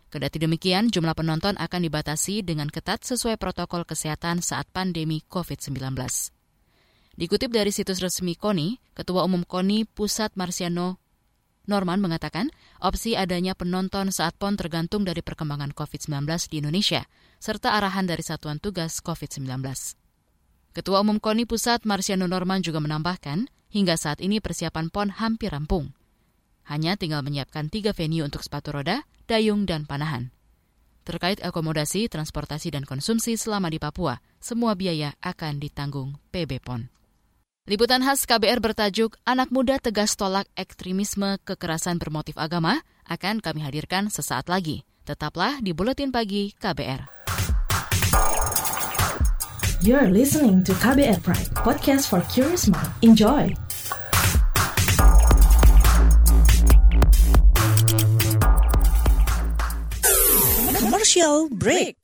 Kedati 0.06 0.38
demikian, 0.38 0.94
jumlah 0.94 1.18
penonton 1.18 1.58
akan 1.58 1.80
dibatasi 1.82 2.46
dengan 2.46 2.70
ketat 2.70 3.02
sesuai 3.02 3.42
protokol 3.42 3.82
kesehatan 3.82 4.38
saat 4.38 4.70
pandemi 4.70 5.26
COVID-19. 5.26 5.98
Dikutip 7.18 7.50
dari 7.50 7.74
situs 7.74 7.98
resmi 7.98 8.38
KONI, 8.38 8.94
Ketua 8.94 9.26
Umum 9.26 9.42
KONI 9.42 9.82
Pusat 9.90 10.38
Marsiano 10.38 11.02
Norman 11.66 11.98
mengatakan, 11.98 12.54
opsi 12.78 13.18
adanya 13.18 13.58
penonton 13.58 14.14
saat 14.14 14.38
PON 14.38 14.54
tergantung 14.54 15.02
dari 15.02 15.26
perkembangan 15.26 15.74
COVID-19 15.74 16.22
di 16.54 16.62
Indonesia, 16.62 17.02
serta 17.42 17.74
arahan 17.74 18.06
dari 18.06 18.22
Satuan 18.22 18.62
Tugas 18.62 19.02
COVID-19. 19.02 19.99
Ketua 20.80 21.04
Umum 21.04 21.20
KONI 21.20 21.44
Pusat 21.44 21.84
Marsiano 21.84 22.24
Norman 22.24 22.64
juga 22.64 22.80
menambahkan, 22.80 23.52
hingga 23.68 24.00
saat 24.00 24.24
ini 24.24 24.40
persiapan 24.40 24.88
PON 24.88 25.12
hampir 25.12 25.52
rampung. 25.52 25.92
Hanya 26.64 26.96
tinggal 26.96 27.20
menyiapkan 27.20 27.68
tiga 27.68 27.92
venue 27.92 28.24
untuk 28.24 28.40
sepatu 28.40 28.72
roda, 28.72 29.04
dayung, 29.28 29.68
dan 29.68 29.84
panahan. 29.84 30.32
Terkait 31.04 31.36
akomodasi, 31.44 32.08
transportasi, 32.08 32.72
dan 32.72 32.88
konsumsi 32.88 33.36
selama 33.36 33.68
di 33.68 33.76
Papua, 33.76 34.24
semua 34.40 34.72
biaya 34.72 35.12
akan 35.20 35.60
ditanggung 35.60 36.16
PB 36.32 36.64
PON. 36.64 36.88
Liputan 37.68 38.00
khas 38.00 38.24
KBR 38.24 38.64
bertajuk 38.64 39.20
Anak 39.28 39.52
Muda 39.52 39.76
Tegas 39.84 40.16
Tolak 40.16 40.48
Ekstremisme 40.56 41.36
Kekerasan 41.44 42.00
Bermotif 42.00 42.40
Agama 42.40 42.80
akan 43.04 43.44
kami 43.44 43.60
hadirkan 43.68 44.08
sesaat 44.08 44.48
lagi. 44.48 44.88
Tetaplah 45.04 45.60
di 45.60 45.76
Buletin 45.76 46.08
Pagi 46.08 46.56
KBR. 46.56 47.19
You're 49.80 50.12
listening 50.12 50.60
to 50.68 50.76
KBR 50.76 51.24
Pride, 51.24 51.56
podcast 51.56 52.12
for 52.12 52.20
curious 52.28 52.68
mind. 52.68 52.92
Enjoy! 53.00 53.48
Commercial 60.76 61.48
break. 61.48 61.96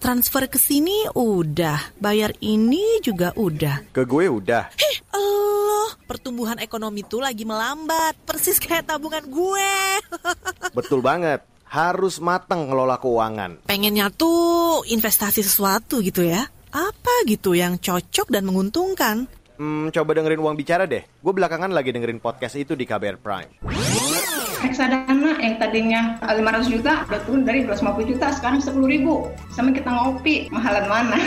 Transfer 0.00 0.48
ke 0.48 0.56
sini 0.56 1.12
udah, 1.12 2.00
bayar 2.00 2.32
ini 2.40 3.04
juga 3.04 3.36
udah. 3.36 3.84
Ke 3.92 4.08
gue 4.08 4.32
udah. 4.32 4.72
Heh, 4.80 4.96
Allah, 5.12 5.92
pertumbuhan 6.08 6.56
ekonomi 6.56 7.04
tuh 7.04 7.20
lagi 7.20 7.44
melambat, 7.44 8.16
persis 8.24 8.56
kayak 8.56 8.88
tabungan 8.88 9.28
gue. 9.28 9.76
Betul 10.80 11.04
banget 11.04 11.44
harus 11.70 12.18
matang 12.18 12.66
ngelola 12.66 12.98
keuangan. 12.98 13.70
Pengennya 13.70 14.10
tuh 14.10 14.82
investasi 14.90 15.46
sesuatu 15.46 16.02
gitu 16.02 16.26
ya. 16.26 16.50
Apa 16.70 17.14
gitu 17.30 17.54
yang 17.54 17.78
cocok 17.78 18.30
dan 18.30 18.46
menguntungkan? 18.46 19.30
Hmm, 19.60 19.92
coba 19.92 20.16
dengerin 20.16 20.40
uang 20.40 20.56
bicara 20.56 20.88
deh. 20.88 21.04
Gue 21.20 21.36
belakangan 21.36 21.68
lagi 21.68 21.92
dengerin 21.92 22.16
podcast 22.16 22.56
itu 22.56 22.72
di 22.72 22.88
KBR 22.88 23.20
Prime. 23.20 23.60
Reksadana 24.64 25.36
yang 25.36 25.60
tadinya 25.60 26.16
500 26.24 26.72
juta 26.72 27.04
udah 27.04 27.20
turun 27.28 27.44
dari 27.44 27.68
250 27.68 28.08
juta 28.08 28.32
sekarang 28.32 28.64
10 28.64 28.80
ribu. 28.88 29.28
Sama 29.52 29.76
kita 29.76 29.92
ngopi, 29.92 30.48
mahalan 30.48 30.88
mana? 30.88 31.20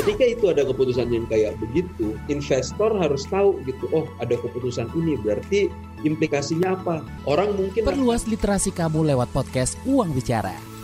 Ketika 0.00 0.24
itu 0.24 0.48
ada 0.48 0.64
keputusan 0.64 1.12
yang 1.12 1.28
kayak 1.28 1.60
begitu, 1.60 2.16
investor 2.32 2.96
harus 2.96 3.28
tahu 3.28 3.60
gitu, 3.68 3.92
oh 3.92 4.08
ada 4.16 4.32
keputusan 4.40 4.88
ini 4.96 5.20
berarti 5.20 5.68
implikasinya 6.00 6.80
apa? 6.80 7.04
Orang 7.28 7.60
mungkin 7.60 7.84
Perluas 7.84 8.24
literasi 8.24 8.72
kamu 8.72 9.12
lewat 9.12 9.28
podcast 9.36 9.76
Uang 9.84 10.16
Bicara. 10.16 10.75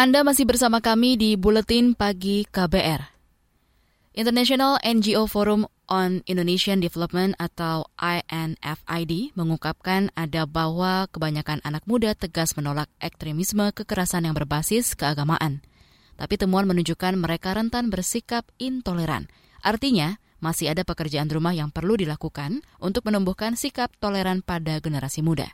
Anda 0.00 0.24
masih 0.24 0.48
bersama 0.48 0.80
kami 0.80 1.20
di 1.20 1.36
Buletin 1.36 1.92
Pagi 1.92 2.48
KBR. 2.48 3.04
International 4.16 4.80
NGO 4.80 5.28
Forum 5.28 5.68
on 5.92 6.24
Indonesian 6.24 6.80
Development 6.80 7.36
atau 7.36 7.84
INFID 8.00 9.36
mengungkapkan 9.36 10.08
ada 10.16 10.48
bahwa 10.48 11.04
kebanyakan 11.12 11.60
anak 11.68 11.84
muda 11.84 12.16
tegas 12.16 12.56
menolak 12.56 12.88
ekstremisme 12.96 13.76
kekerasan 13.76 14.24
yang 14.24 14.32
berbasis 14.32 14.96
keagamaan. 14.96 15.60
Tapi 16.16 16.40
temuan 16.40 16.64
menunjukkan 16.64 17.20
mereka 17.20 17.52
rentan 17.52 17.92
bersikap 17.92 18.48
intoleran. 18.56 19.28
Artinya, 19.60 20.16
masih 20.40 20.72
ada 20.72 20.80
pekerjaan 20.80 21.28
rumah 21.28 21.52
yang 21.52 21.68
perlu 21.68 22.00
dilakukan 22.00 22.64
untuk 22.80 23.04
menumbuhkan 23.04 23.52
sikap 23.52 23.92
toleran 24.00 24.40
pada 24.40 24.80
generasi 24.80 25.20
muda. 25.20 25.52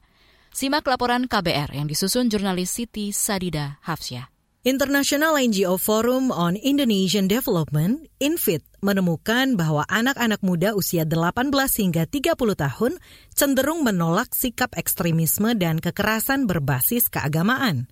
Simak 0.55 0.87
laporan 0.87 1.27
KBR 1.27 1.75
yang 1.75 1.91
disusun 1.91 2.31
jurnalis 2.31 2.71
Siti 2.71 3.11
Sadida 3.11 3.83
Hafsyah. 3.83 4.36
International 4.67 5.39
NGO 5.39 5.79
Forum 5.79 6.35
on 6.35 6.59
Indonesian 6.59 7.31
Development, 7.31 8.03
INFIT, 8.19 8.67
menemukan 8.83 9.55
bahwa 9.55 9.87
anak-anak 9.87 10.43
muda 10.43 10.75
usia 10.75 11.07
18 11.07 11.55
hingga 11.55 12.03
30 12.11 12.35
tahun 12.35 12.99
cenderung 13.31 13.87
menolak 13.87 14.35
sikap 14.35 14.75
ekstremisme 14.75 15.55
dan 15.55 15.79
kekerasan 15.79 16.51
berbasis 16.51 17.07
keagamaan. 17.07 17.87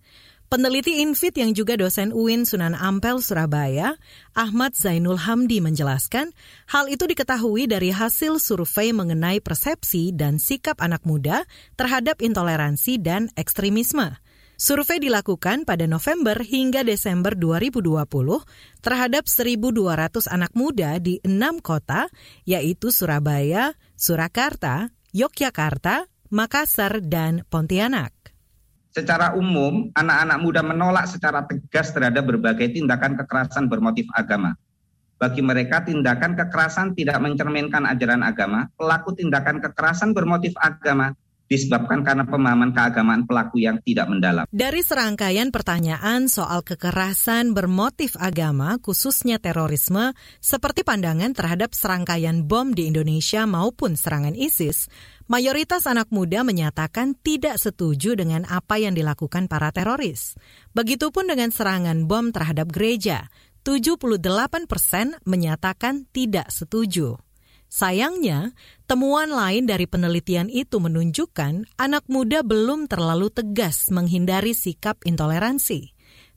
Peneliti 0.50 0.98
INFIT 0.98 1.46
yang 1.46 1.54
juga 1.54 1.78
dosen 1.78 2.10
UIN 2.10 2.42
Sunan 2.42 2.74
Ampel, 2.74 3.22
Surabaya, 3.22 3.94
Ahmad 4.34 4.74
Zainul 4.74 5.22
Hamdi 5.22 5.62
menjelaskan, 5.62 6.34
hal 6.74 6.90
itu 6.90 7.06
diketahui 7.06 7.70
dari 7.70 7.94
hasil 7.94 8.42
survei 8.42 8.90
mengenai 8.90 9.38
persepsi 9.38 10.10
dan 10.10 10.42
sikap 10.42 10.82
anak 10.82 11.06
muda 11.06 11.46
terhadap 11.78 12.18
intoleransi 12.18 12.98
dan 12.98 13.30
ekstremisme. 13.38 14.23
Survei 14.54 15.02
dilakukan 15.02 15.66
pada 15.66 15.82
November 15.90 16.38
hingga 16.38 16.86
Desember 16.86 17.34
2020 17.34 18.06
terhadap 18.78 19.26
1.200 19.26 20.30
anak 20.30 20.54
muda 20.54 21.02
di 21.02 21.18
enam 21.26 21.58
kota, 21.58 22.06
yaitu 22.46 22.94
Surabaya, 22.94 23.74
Surakarta, 23.98 24.94
Yogyakarta, 25.10 26.06
Makassar, 26.30 27.02
dan 27.02 27.42
Pontianak. 27.50 28.14
Secara 28.94 29.34
umum, 29.34 29.90
anak-anak 29.90 30.38
muda 30.38 30.62
menolak 30.62 31.10
secara 31.10 31.42
tegas 31.50 31.90
terhadap 31.90 32.22
berbagai 32.22 32.78
tindakan 32.78 33.18
kekerasan 33.18 33.66
bermotif 33.66 34.06
agama. 34.14 34.54
Bagi 35.18 35.42
mereka, 35.42 35.82
tindakan 35.82 36.38
kekerasan 36.38 36.94
tidak 36.94 37.18
mencerminkan 37.18 37.90
ajaran 37.90 38.22
agama. 38.22 38.70
Pelaku 38.78 39.18
tindakan 39.18 39.58
kekerasan 39.58 40.14
bermotif 40.14 40.54
agama 40.62 41.10
disebabkan 41.44 42.00
karena 42.00 42.24
pemahaman 42.24 42.72
keagamaan 42.72 43.28
pelaku 43.28 43.60
yang 43.60 43.76
tidak 43.84 44.08
mendalam. 44.08 44.44
Dari 44.48 44.80
serangkaian 44.80 45.52
pertanyaan 45.52 46.26
soal 46.26 46.64
kekerasan 46.64 47.52
bermotif 47.52 48.16
agama, 48.16 48.80
khususnya 48.80 49.36
terorisme, 49.36 50.16
seperti 50.40 50.82
pandangan 50.82 51.36
terhadap 51.36 51.76
serangkaian 51.76 52.44
bom 52.48 52.72
di 52.72 52.88
Indonesia 52.88 53.44
maupun 53.44 53.94
serangan 53.94 54.32
ISIS, 54.32 54.88
mayoritas 55.28 55.84
anak 55.84 56.08
muda 56.08 56.42
menyatakan 56.42 57.16
tidak 57.20 57.60
setuju 57.60 58.16
dengan 58.16 58.48
apa 58.48 58.80
yang 58.80 58.96
dilakukan 58.96 59.46
para 59.46 59.68
teroris. 59.70 60.36
Begitupun 60.72 61.28
dengan 61.28 61.52
serangan 61.52 62.08
bom 62.08 62.32
terhadap 62.32 62.72
gereja, 62.72 63.28
78 63.64 64.68
persen 64.68 65.16
menyatakan 65.24 66.04
tidak 66.12 66.52
setuju. 66.52 67.16
Sayangnya, 67.74 68.54
temuan 68.86 69.34
lain 69.34 69.66
dari 69.66 69.90
penelitian 69.90 70.46
itu 70.46 70.78
menunjukkan 70.78 71.74
anak 71.74 72.06
muda 72.06 72.46
belum 72.46 72.86
terlalu 72.86 73.34
tegas 73.34 73.90
menghindari 73.90 74.54
sikap 74.54 75.02
intoleransi. 75.02 75.90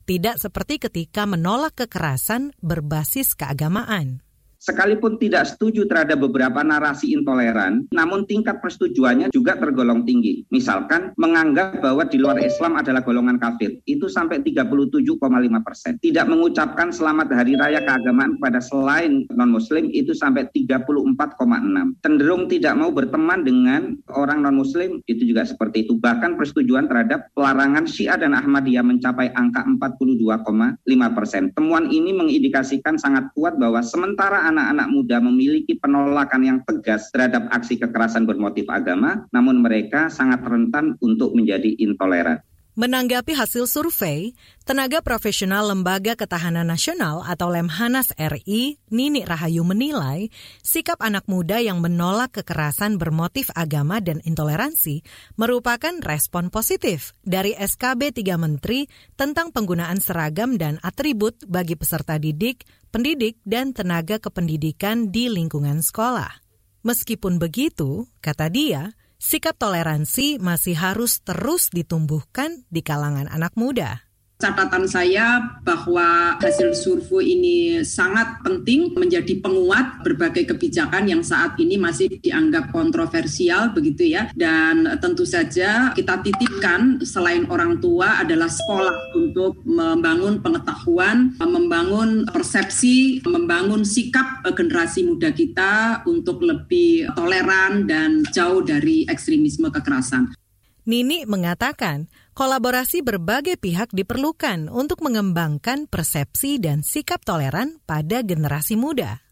Tidak 0.09 0.41
seperti 0.41 0.81
ketika 0.81 1.29
menolak 1.29 1.77
kekerasan 1.77 2.57
berbasis 2.57 3.37
keagamaan 3.37 4.25
sekalipun 4.57 5.21
tidak 5.21 5.49
setuju 5.49 5.85
terhadap 5.85 6.21
beberapa 6.21 6.65
narasi 6.65 7.13
intoleran, 7.13 7.85
namun 7.93 8.25
tingkat 8.25 8.59
persetujuannya 8.59 9.29
juga 9.31 9.57
tergolong 9.57 10.03
tinggi. 10.03 10.43
Misalkan 10.49 11.13
menganggap 11.17 11.79
bahwa 11.81 12.03
di 12.07 12.17
luar 12.17 12.41
Islam 12.41 12.77
adalah 12.77 13.05
golongan 13.05 13.37
kafir, 13.37 13.77
itu 13.85 14.09
sampai 14.09 14.41
37,5 14.41 15.17
persen. 15.61 16.01
Tidak 16.01 16.25
mengucapkan 16.25 16.89
selamat 16.89 17.33
hari 17.33 17.53
raya 17.53 17.83
keagamaan 17.85 18.41
kepada 18.41 18.59
selain 18.63 19.29
non-muslim 19.33 19.93
itu 19.93 20.17
sampai 20.17 20.49
34,6. 20.51 22.01
Cenderung 22.01 22.49
tidak 22.49 22.73
mau 22.77 22.89
berteman 22.89 23.45
dengan 23.45 23.97
orang 24.13 24.41
non-muslim 24.41 25.01
itu 25.05 25.23
juga 25.27 25.45
seperti 25.45 25.85
itu. 25.85 25.99
Bahkan 26.01 26.39
persetujuan 26.39 26.89
terhadap 26.89 27.29
pelarangan 27.37 27.85
Syiah 27.85 28.17
dan 28.17 28.33
Ahmadiyah 28.33 28.81
mencapai 28.81 29.29
angka 29.37 29.61
42,5 29.67 31.17
persen. 31.17 31.53
Temuan 31.53 31.91
ini 31.91 32.15
mengindikasikan 32.15 32.97
sangat 32.97 33.29
kuat 33.37 33.59
bahwa 33.59 33.83
sementara 33.83 34.46
anak-anak 34.49 34.87
muda 34.89 35.17
memiliki 35.19 35.75
penolakan 35.75 36.41
yang 36.41 36.59
tegas 36.63 37.11
terhadap 37.11 37.51
aksi 37.51 37.75
kekerasan 37.75 38.23
bermotif 38.23 38.65
agama, 38.71 39.27
namun 39.35 39.59
mereka 39.59 40.07
sangat 40.07 40.41
rentan 40.47 40.95
untuk 41.03 41.35
menjadi 41.35 41.75
intoleran. 41.83 42.39
Menanggapi 42.77 43.33
hasil 43.33 43.65
survei, 43.65 44.37
tenaga 44.61 45.01
profesional 45.01 45.73
Lembaga 45.73 46.13
Ketahanan 46.13 46.69
Nasional 46.69 47.25
atau 47.25 47.49
Lemhanas 47.49 48.13
RI, 48.13 48.77
Nini 48.93 49.25
Rahayu 49.25 49.65
menilai 49.65 50.29
sikap 50.61 51.01
anak 51.01 51.25
muda 51.25 51.57
yang 51.57 51.81
menolak 51.81 52.37
kekerasan 52.37 53.01
bermotif 53.01 53.49
agama 53.57 53.97
dan 53.97 54.21
intoleransi 54.21 55.01
merupakan 55.41 55.97
respon 56.05 56.53
positif 56.53 57.17
dari 57.25 57.57
SKB 57.57 58.13
3 58.13 58.37
Menteri 58.37 58.85
tentang 59.17 59.49
penggunaan 59.49 59.97
seragam 59.97 60.61
dan 60.61 60.77
atribut 60.85 61.33
bagi 61.49 61.73
peserta 61.73 62.21
didik, 62.21 62.61
pendidik, 62.93 63.41
dan 63.41 63.73
tenaga 63.73 64.21
kependidikan 64.21 65.09
di 65.09 65.33
lingkungan 65.33 65.81
sekolah. 65.81 66.45
Meskipun 66.85 67.41
begitu, 67.41 68.05
kata 68.21 68.53
dia, 68.53 68.93
sikap 69.21 69.59
toleransi 69.59 70.39
masih 70.39 70.79
harus 70.79 71.19
terus 71.21 71.69
ditumbuhkan 71.69 72.63
di 72.71 72.81
kalangan 72.81 73.27
anak 73.27 73.53
muda. 73.59 74.06
Catatan 74.37 74.85
saya 74.85 75.41
bahwa 75.65 76.37
hasil 76.37 76.77
survei 76.77 77.33
ini 77.33 77.57
sangat 77.81 78.37
penting 78.45 78.93
menjadi 78.93 79.41
penguat 79.41 80.05
berbagai 80.05 80.53
kebijakan 80.53 81.09
yang 81.09 81.25
saat 81.25 81.57
ini 81.57 81.73
masih 81.73 82.05
dianggap 82.21 82.69
kontroversial 82.69 83.73
begitu 83.73 84.13
ya. 84.13 84.29
Dan 84.37 84.85
tentu 85.01 85.25
saja 85.25 85.89
kita 85.97 86.21
titipkan 86.21 87.01
selain 87.01 87.49
orang 87.49 87.81
tua 87.81 88.21
adalah 88.21 88.45
sekolah 88.45 89.17
untuk 89.17 89.57
membangun 89.65 90.37
pengetahuan, 90.37 91.33
membangun 91.41 92.29
persepsi, 92.29 93.25
membangun 93.25 93.81
sikap 93.81 94.45
generasi 94.53 95.01
muda 95.01 95.33
kita 95.33 96.05
untuk 96.05 96.45
lebih 96.45 97.09
toleran 97.17 97.89
dan 97.89 98.21
jauh 98.29 98.61
dari 98.61 99.01
ekstremisme 99.09 99.73
kekerasan. 99.73 100.36
Nini 100.87 101.27
mengatakan, 101.27 102.07
kolaborasi 102.31 103.03
berbagai 103.03 103.59
pihak 103.59 103.91
diperlukan 103.91 104.71
untuk 104.71 105.03
mengembangkan 105.03 105.83
persepsi 105.83 106.63
dan 106.63 106.79
sikap 106.79 107.27
toleran 107.27 107.83
pada 107.83 108.23
generasi 108.23 108.79
muda. 108.79 109.26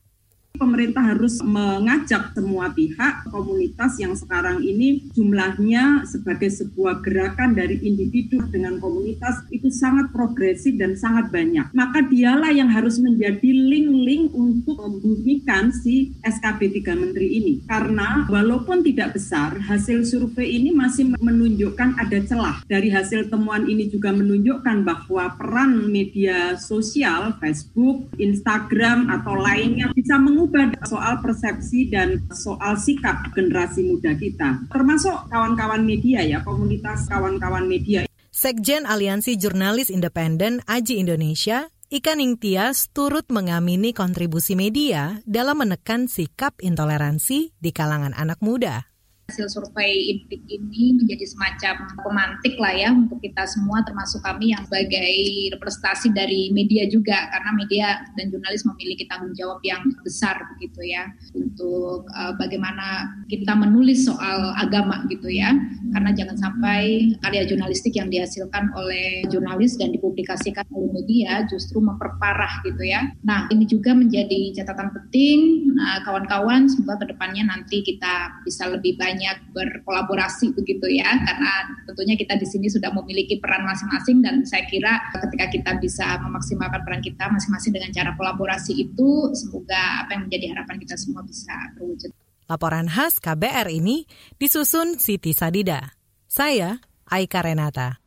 Pemerintah 0.55 1.03
harus 1.13 1.43
mengajak 1.43 2.31
semua 2.31 2.71
pihak, 2.71 3.27
komunitas 3.29 3.99
yang 3.99 4.15
sekarang 4.15 4.63
ini 4.63 5.11
jumlahnya 5.11 6.07
sebagai 6.07 6.47
sebuah 6.47 7.03
gerakan 7.03 7.53
dari 7.53 7.79
individu 7.83 8.39
dengan 8.49 8.79
komunitas 8.79 9.43
itu 9.51 9.67
sangat 9.69 10.09
progresif 10.15 10.79
dan 10.79 10.95
sangat 10.95 11.29
banyak. 11.29 11.67
Maka 11.75 12.07
dialah 12.07 12.55
yang 12.55 12.71
harus 12.71 12.97
menjadi 12.97 13.51
link-link 13.51 14.31
untuk 14.31 14.79
membumikan 14.79 15.69
si 15.75 16.15
SKB 16.23 16.81
3 16.81 17.01
Menteri 17.01 17.27
ini. 17.37 17.53
Karena 17.67 18.23
walaupun 18.31 18.81
tidak 18.81 19.19
besar, 19.19 19.59
hasil 19.59 20.07
survei 20.07 20.55
ini 20.55 20.71
masih 20.71 21.11
menunjukkan 21.19 21.99
ada 21.99 22.19
celah. 22.23 22.57
Dari 22.65 22.89
hasil 22.89 23.27
temuan 23.27 23.67
ini 23.67 23.91
juga 23.91 24.15
menunjukkan 24.15 24.87
bahwa 24.87 25.35
peran 25.35 25.91
media 25.91 26.55
sosial, 26.55 27.35
Facebook, 27.37 28.07
Instagram, 28.17 29.11
atau 29.11 29.35
lainnya 29.35 29.91
bisa 29.91 30.15
mengubah 30.45 30.77
mengubah 30.77 30.85
soal 30.85 31.13
persepsi 31.21 31.89
dan 31.89 32.21
soal 32.29 32.77
sikap 32.77 33.33
generasi 33.33 33.81
muda 33.89 34.13
kita, 34.13 34.69
termasuk 34.69 35.25
kawan-kawan 35.33 35.81
media 35.81 36.21
ya, 36.21 36.45
komunitas 36.45 37.09
kawan-kawan 37.09 37.65
media. 37.65 38.05
Sekjen 38.29 38.85
Aliansi 38.85 39.39
Jurnalis 39.39 39.89
Independen 39.89 40.61
Aji 40.67 40.99
Indonesia, 40.99 41.71
Ika 41.89 42.13
Ningtyas 42.13 42.91
turut 42.91 43.25
mengamini 43.31 43.95
kontribusi 43.95 44.53
media 44.53 45.23
dalam 45.23 45.63
menekan 45.63 46.11
sikap 46.11 46.57
intoleransi 46.59 47.55
di 47.55 47.71
kalangan 47.71 48.11
anak 48.13 48.41
muda 48.41 48.94
hasil 49.25 49.49
survei 49.51 50.15
INPIK 50.15 50.41
ini 50.47 51.01
menjadi 51.01 51.25
semacam 51.27 51.75
pemantik 51.99 52.55
lah 52.61 52.71
ya 52.71 52.89
untuk 52.95 53.19
kita 53.19 53.43
semua 53.49 53.83
termasuk 53.83 54.23
kami 54.23 54.55
yang 54.55 54.63
sebagai 54.69 55.11
representasi 55.57 56.13
dari 56.15 56.53
media 56.55 56.87
juga. 56.87 57.27
Karena 57.33 57.51
media 57.51 57.87
dan 58.15 58.31
jurnalis 58.31 58.63
memiliki 58.63 59.03
tanggung 59.11 59.35
jawab 59.35 59.59
yang 59.65 59.83
besar 60.07 60.39
begitu 60.55 60.79
ya. 60.87 61.09
Untuk 61.33 62.07
uh, 62.15 62.33
bagaimana 62.37 63.17
kita 63.27 63.57
menulis 63.57 64.07
soal 64.07 64.55
agama 64.55 65.03
gitu 65.09 65.27
ya. 65.27 65.51
Karena 65.91 66.13
jangan 66.13 66.37
sampai 66.37 67.11
karya 67.25 67.43
jurnalistik 67.49 67.97
yang 67.97 68.13
dihasilkan 68.13 68.71
oleh 68.77 69.27
jurnalis 69.33 69.75
dan 69.75 69.91
dipublikasikan 69.91 70.63
oleh 70.71 71.01
media 71.03 71.43
justru 71.49 71.83
memperparah 71.83 72.63
gitu 72.63 72.87
ya. 72.87 73.11
Nah 73.27 73.49
ini 73.51 73.67
juga 73.67 73.97
menjadi 73.97 74.63
catatan 74.63 74.95
penting. 74.95 75.67
Nah, 75.75 75.99
kawan-kawan 76.07 76.71
semoga 76.71 77.03
ke 77.03 77.11
depannya 77.11 77.43
nanti 77.51 77.83
kita 77.83 78.31
bisa 78.47 78.71
lebih 78.71 78.95
banyak 78.95 79.14
banyak 79.15 79.55
berkolaborasi 79.55 80.51
begitu 80.51 80.99
ya 80.99 81.07
karena 81.07 81.53
tentunya 81.87 82.19
kita 82.19 82.35
di 82.35 82.43
sini 82.43 82.67
sudah 82.67 82.91
memiliki 82.91 83.39
peran 83.39 83.63
masing-masing 83.63 84.19
dan 84.19 84.43
saya 84.43 84.67
kira 84.67 84.99
ketika 85.15 85.45
kita 85.55 85.71
bisa 85.79 86.19
memaksimalkan 86.19 86.83
peran 86.83 86.99
kita 86.99 87.31
masing-masing 87.31 87.71
dengan 87.71 87.95
cara 87.95 88.11
kolaborasi 88.19 88.75
itu 88.75 89.31
semoga 89.31 90.03
apa 90.03 90.19
yang 90.19 90.27
menjadi 90.27 90.51
harapan 90.51 90.75
kita 90.83 90.99
semua 90.99 91.23
bisa 91.23 91.55
terwujud. 91.79 92.11
Laporan 92.45 92.91
khas 92.91 93.17
KBR 93.23 93.71
ini 93.71 94.03
disusun 94.35 94.99
Siti 94.99 95.31
Sadida. 95.31 95.95
Saya 96.27 96.83
Aika 97.07 97.39
Renata. 97.39 98.03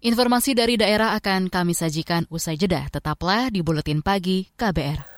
Informasi 0.00 0.56
dari 0.56 0.80
daerah 0.80 1.12
akan 1.18 1.52
kami 1.52 1.76
sajikan 1.76 2.24
usai 2.32 2.56
jeda. 2.56 2.88
Tetaplah 2.88 3.52
di 3.52 3.60
Buletin 3.60 4.00
Pagi 4.00 4.48
KBR. 4.56 5.17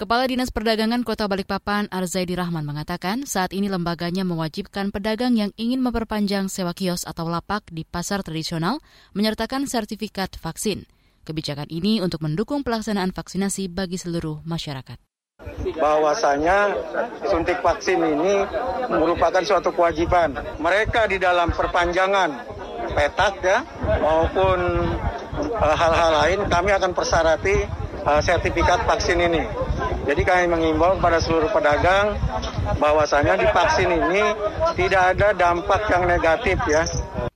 Kepala 0.00 0.24
Dinas 0.24 0.48
Perdagangan 0.48 1.04
Kota 1.04 1.28
Balikpapan 1.28 1.84
Arzaidi 1.92 2.32
Rahman 2.32 2.64
mengatakan 2.64 3.28
saat 3.28 3.52
ini 3.52 3.68
lembaganya 3.68 4.24
mewajibkan 4.24 4.88
pedagang 4.88 5.36
yang 5.36 5.52
ingin 5.60 5.84
memperpanjang 5.84 6.48
sewa 6.48 6.72
kios 6.72 7.04
atau 7.04 7.28
lapak 7.28 7.68
di 7.68 7.84
pasar 7.84 8.24
tradisional 8.24 8.80
menyertakan 9.12 9.68
sertifikat 9.68 10.40
vaksin. 10.40 10.88
Kebijakan 11.28 11.68
ini 11.68 12.00
untuk 12.00 12.24
mendukung 12.24 12.64
pelaksanaan 12.64 13.12
vaksinasi 13.12 13.68
bagi 13.68 14.00
seluruh 14.00 14.40
masyarakat 14.48 14.96
bahwasanya 15.76 16.72
suntik 17.28 17.60
vaksin 17.60 18.00
ini 18.00 18.40
merupakan 18.88 19.44
suatu 19.44 19.68
kewajiban. 19.68 20.32
Mereka 20.56 21.12
di 21.12 21.20
dalam 21.20 21.52
perpanjangan 21.52 22.40
petak 22.96 23.44
ya 23.44 23.60
maupun 24.00 24.60
eh, 25.44 25.76
hal-hal 25.76 26.12
lain 26.24 26.40
kami 26.48 26.72
akan 26.72 26.96
persyarati 26.96 27.80
uh, 28.04 28.20
sertifikat 28.20 28.84
vaksin 28.88 29.18
ini. 29.20 29.42
Jadi 30.08 30.22
kami 30.24 30.44
mengimbau 30.48 30.96
kepada 30.96 31.18
seluruh 31.20 31.50
pedagang 31.52 32.16
bahwasanya 32.80 33.36
di 33.36 33.46
vaksin 33.52 33.88
ini 33.88 34.24
tidak 34.76 35.16
ada 35.16 35.28
dampak 35.36 35.84
yang 35.92 36.08
negatif 36.08 36.56
ya. 36.68 36.84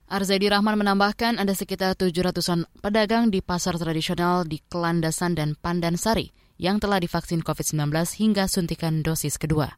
Arzadi 0.05 0.47
Rahman 0.47 0.77
menambahkan 0.77 1.41
ada 1.41 1.53
sekitar 1.57 1.97
700-an 1.97 2.69
pedagang 2.77 3.33
di 3.33 3.41
pasar 3.41 3.75
tradisional 3.81 4.45
di 4.45 4.61
Kelandasan 4.69 5.33
dan 5.33 5.57
Pandansari 5.57 6.29
yang 6.61 6.79
telah 6.79 7.01
divaksin 7.01 7.41
COVID-19 7.41 7.91
hingga 8.21 8.45
suntikan 8.47 9.01
dosis 9.01 9.35
kedua. 9.35 9.75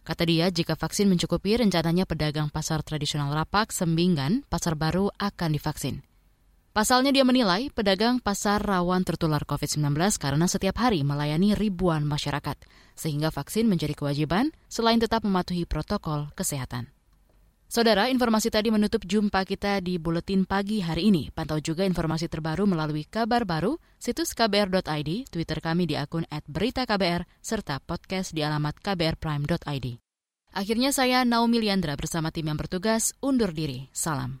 Kata 0.00 0.24
dia, 0.24 0.48
jika 0.48 0.74
vaksin 0.74 1.06
mencukupi, 1.06 1.60
rencananya 1.60 2.08
pedagang 2.08 2.48
pasar 2.48 2.80
tradisional 2.80 3.30
Rapak, 3.36 3.70
Sembingan, 3.70 4.48
Pasar 4.48 4.74
Baru 4.74 5.12
akan 5.20 5.54
divaksin. 5.54 6.02
Pasalnya 6.80 7.12
dia 7.12 7.28
menilai 7.28 7.68
pedagang 7.68 8.24
pasar 8.24 8.56
rawan 8.56 9.04
tertular 9.04 9.44
COVID-19 9.44 10.00
karena 10.16 10.48
setiap 10.48 10.80
hari 10.80 11.04
melayani 11.04 11.52
ribuan 11.52 12.08
masyarakat, 12.08 12.56
sehingga 12.96 13.28
vaksin 13.28 13.68
menjadi 13.68 13.92
kewajiban 13.92 14.48
selain 14.64 14.96
tetap 14.96 15.20
mematuhi 15.20 15.68
protokol 15.68 16.32
kesehatan. 16.32 16.88
Saudara, 17.68 18.08
informasi 18.08 18.48
tadi 18.48 18.72
menutup 18.72 19.04
jumpa 19.04 19.44
kita 19.44 19.84
di 19.84 20.00
Buletin 20.00 20.48
Pagi 20.48 20.80
hari 20.80 21.12
ini. 21.12 21.28
Pantau 21.28 21.60
juga 21.60 21.84
informasi 21.84 22.32
terbaru 22.32 22.64
melalui 22.64 23.04
kabar 23.04 23.44
baru, 23.44 23.76
situs 24.00 24.32
kbr.id, 24.32 25.28
Twitter 25.28 25.60
kami 25.60 25.84
di 25.84 26.00
akun 26.00 26.24
@beritaKBR, 26.32 27.28
serta 27.44 27.84
podcast 27.84 28.32
di 28.32 28.40
alamat 28.40 28.80
kbrprime.id. 28.80 30.00
Akhirnya 30.56 30.96
saya 30.96 31.28
Naomi 31.28 31.60
Liandra 31.60 31.92
bersama 32.00 32.32
tim 32.32 32.48
yang 32.48 32.56
bertugas 32.56 33.12
undur 33.20 33.52
diri. 33.52 33.92
Salam. 33.92 34.40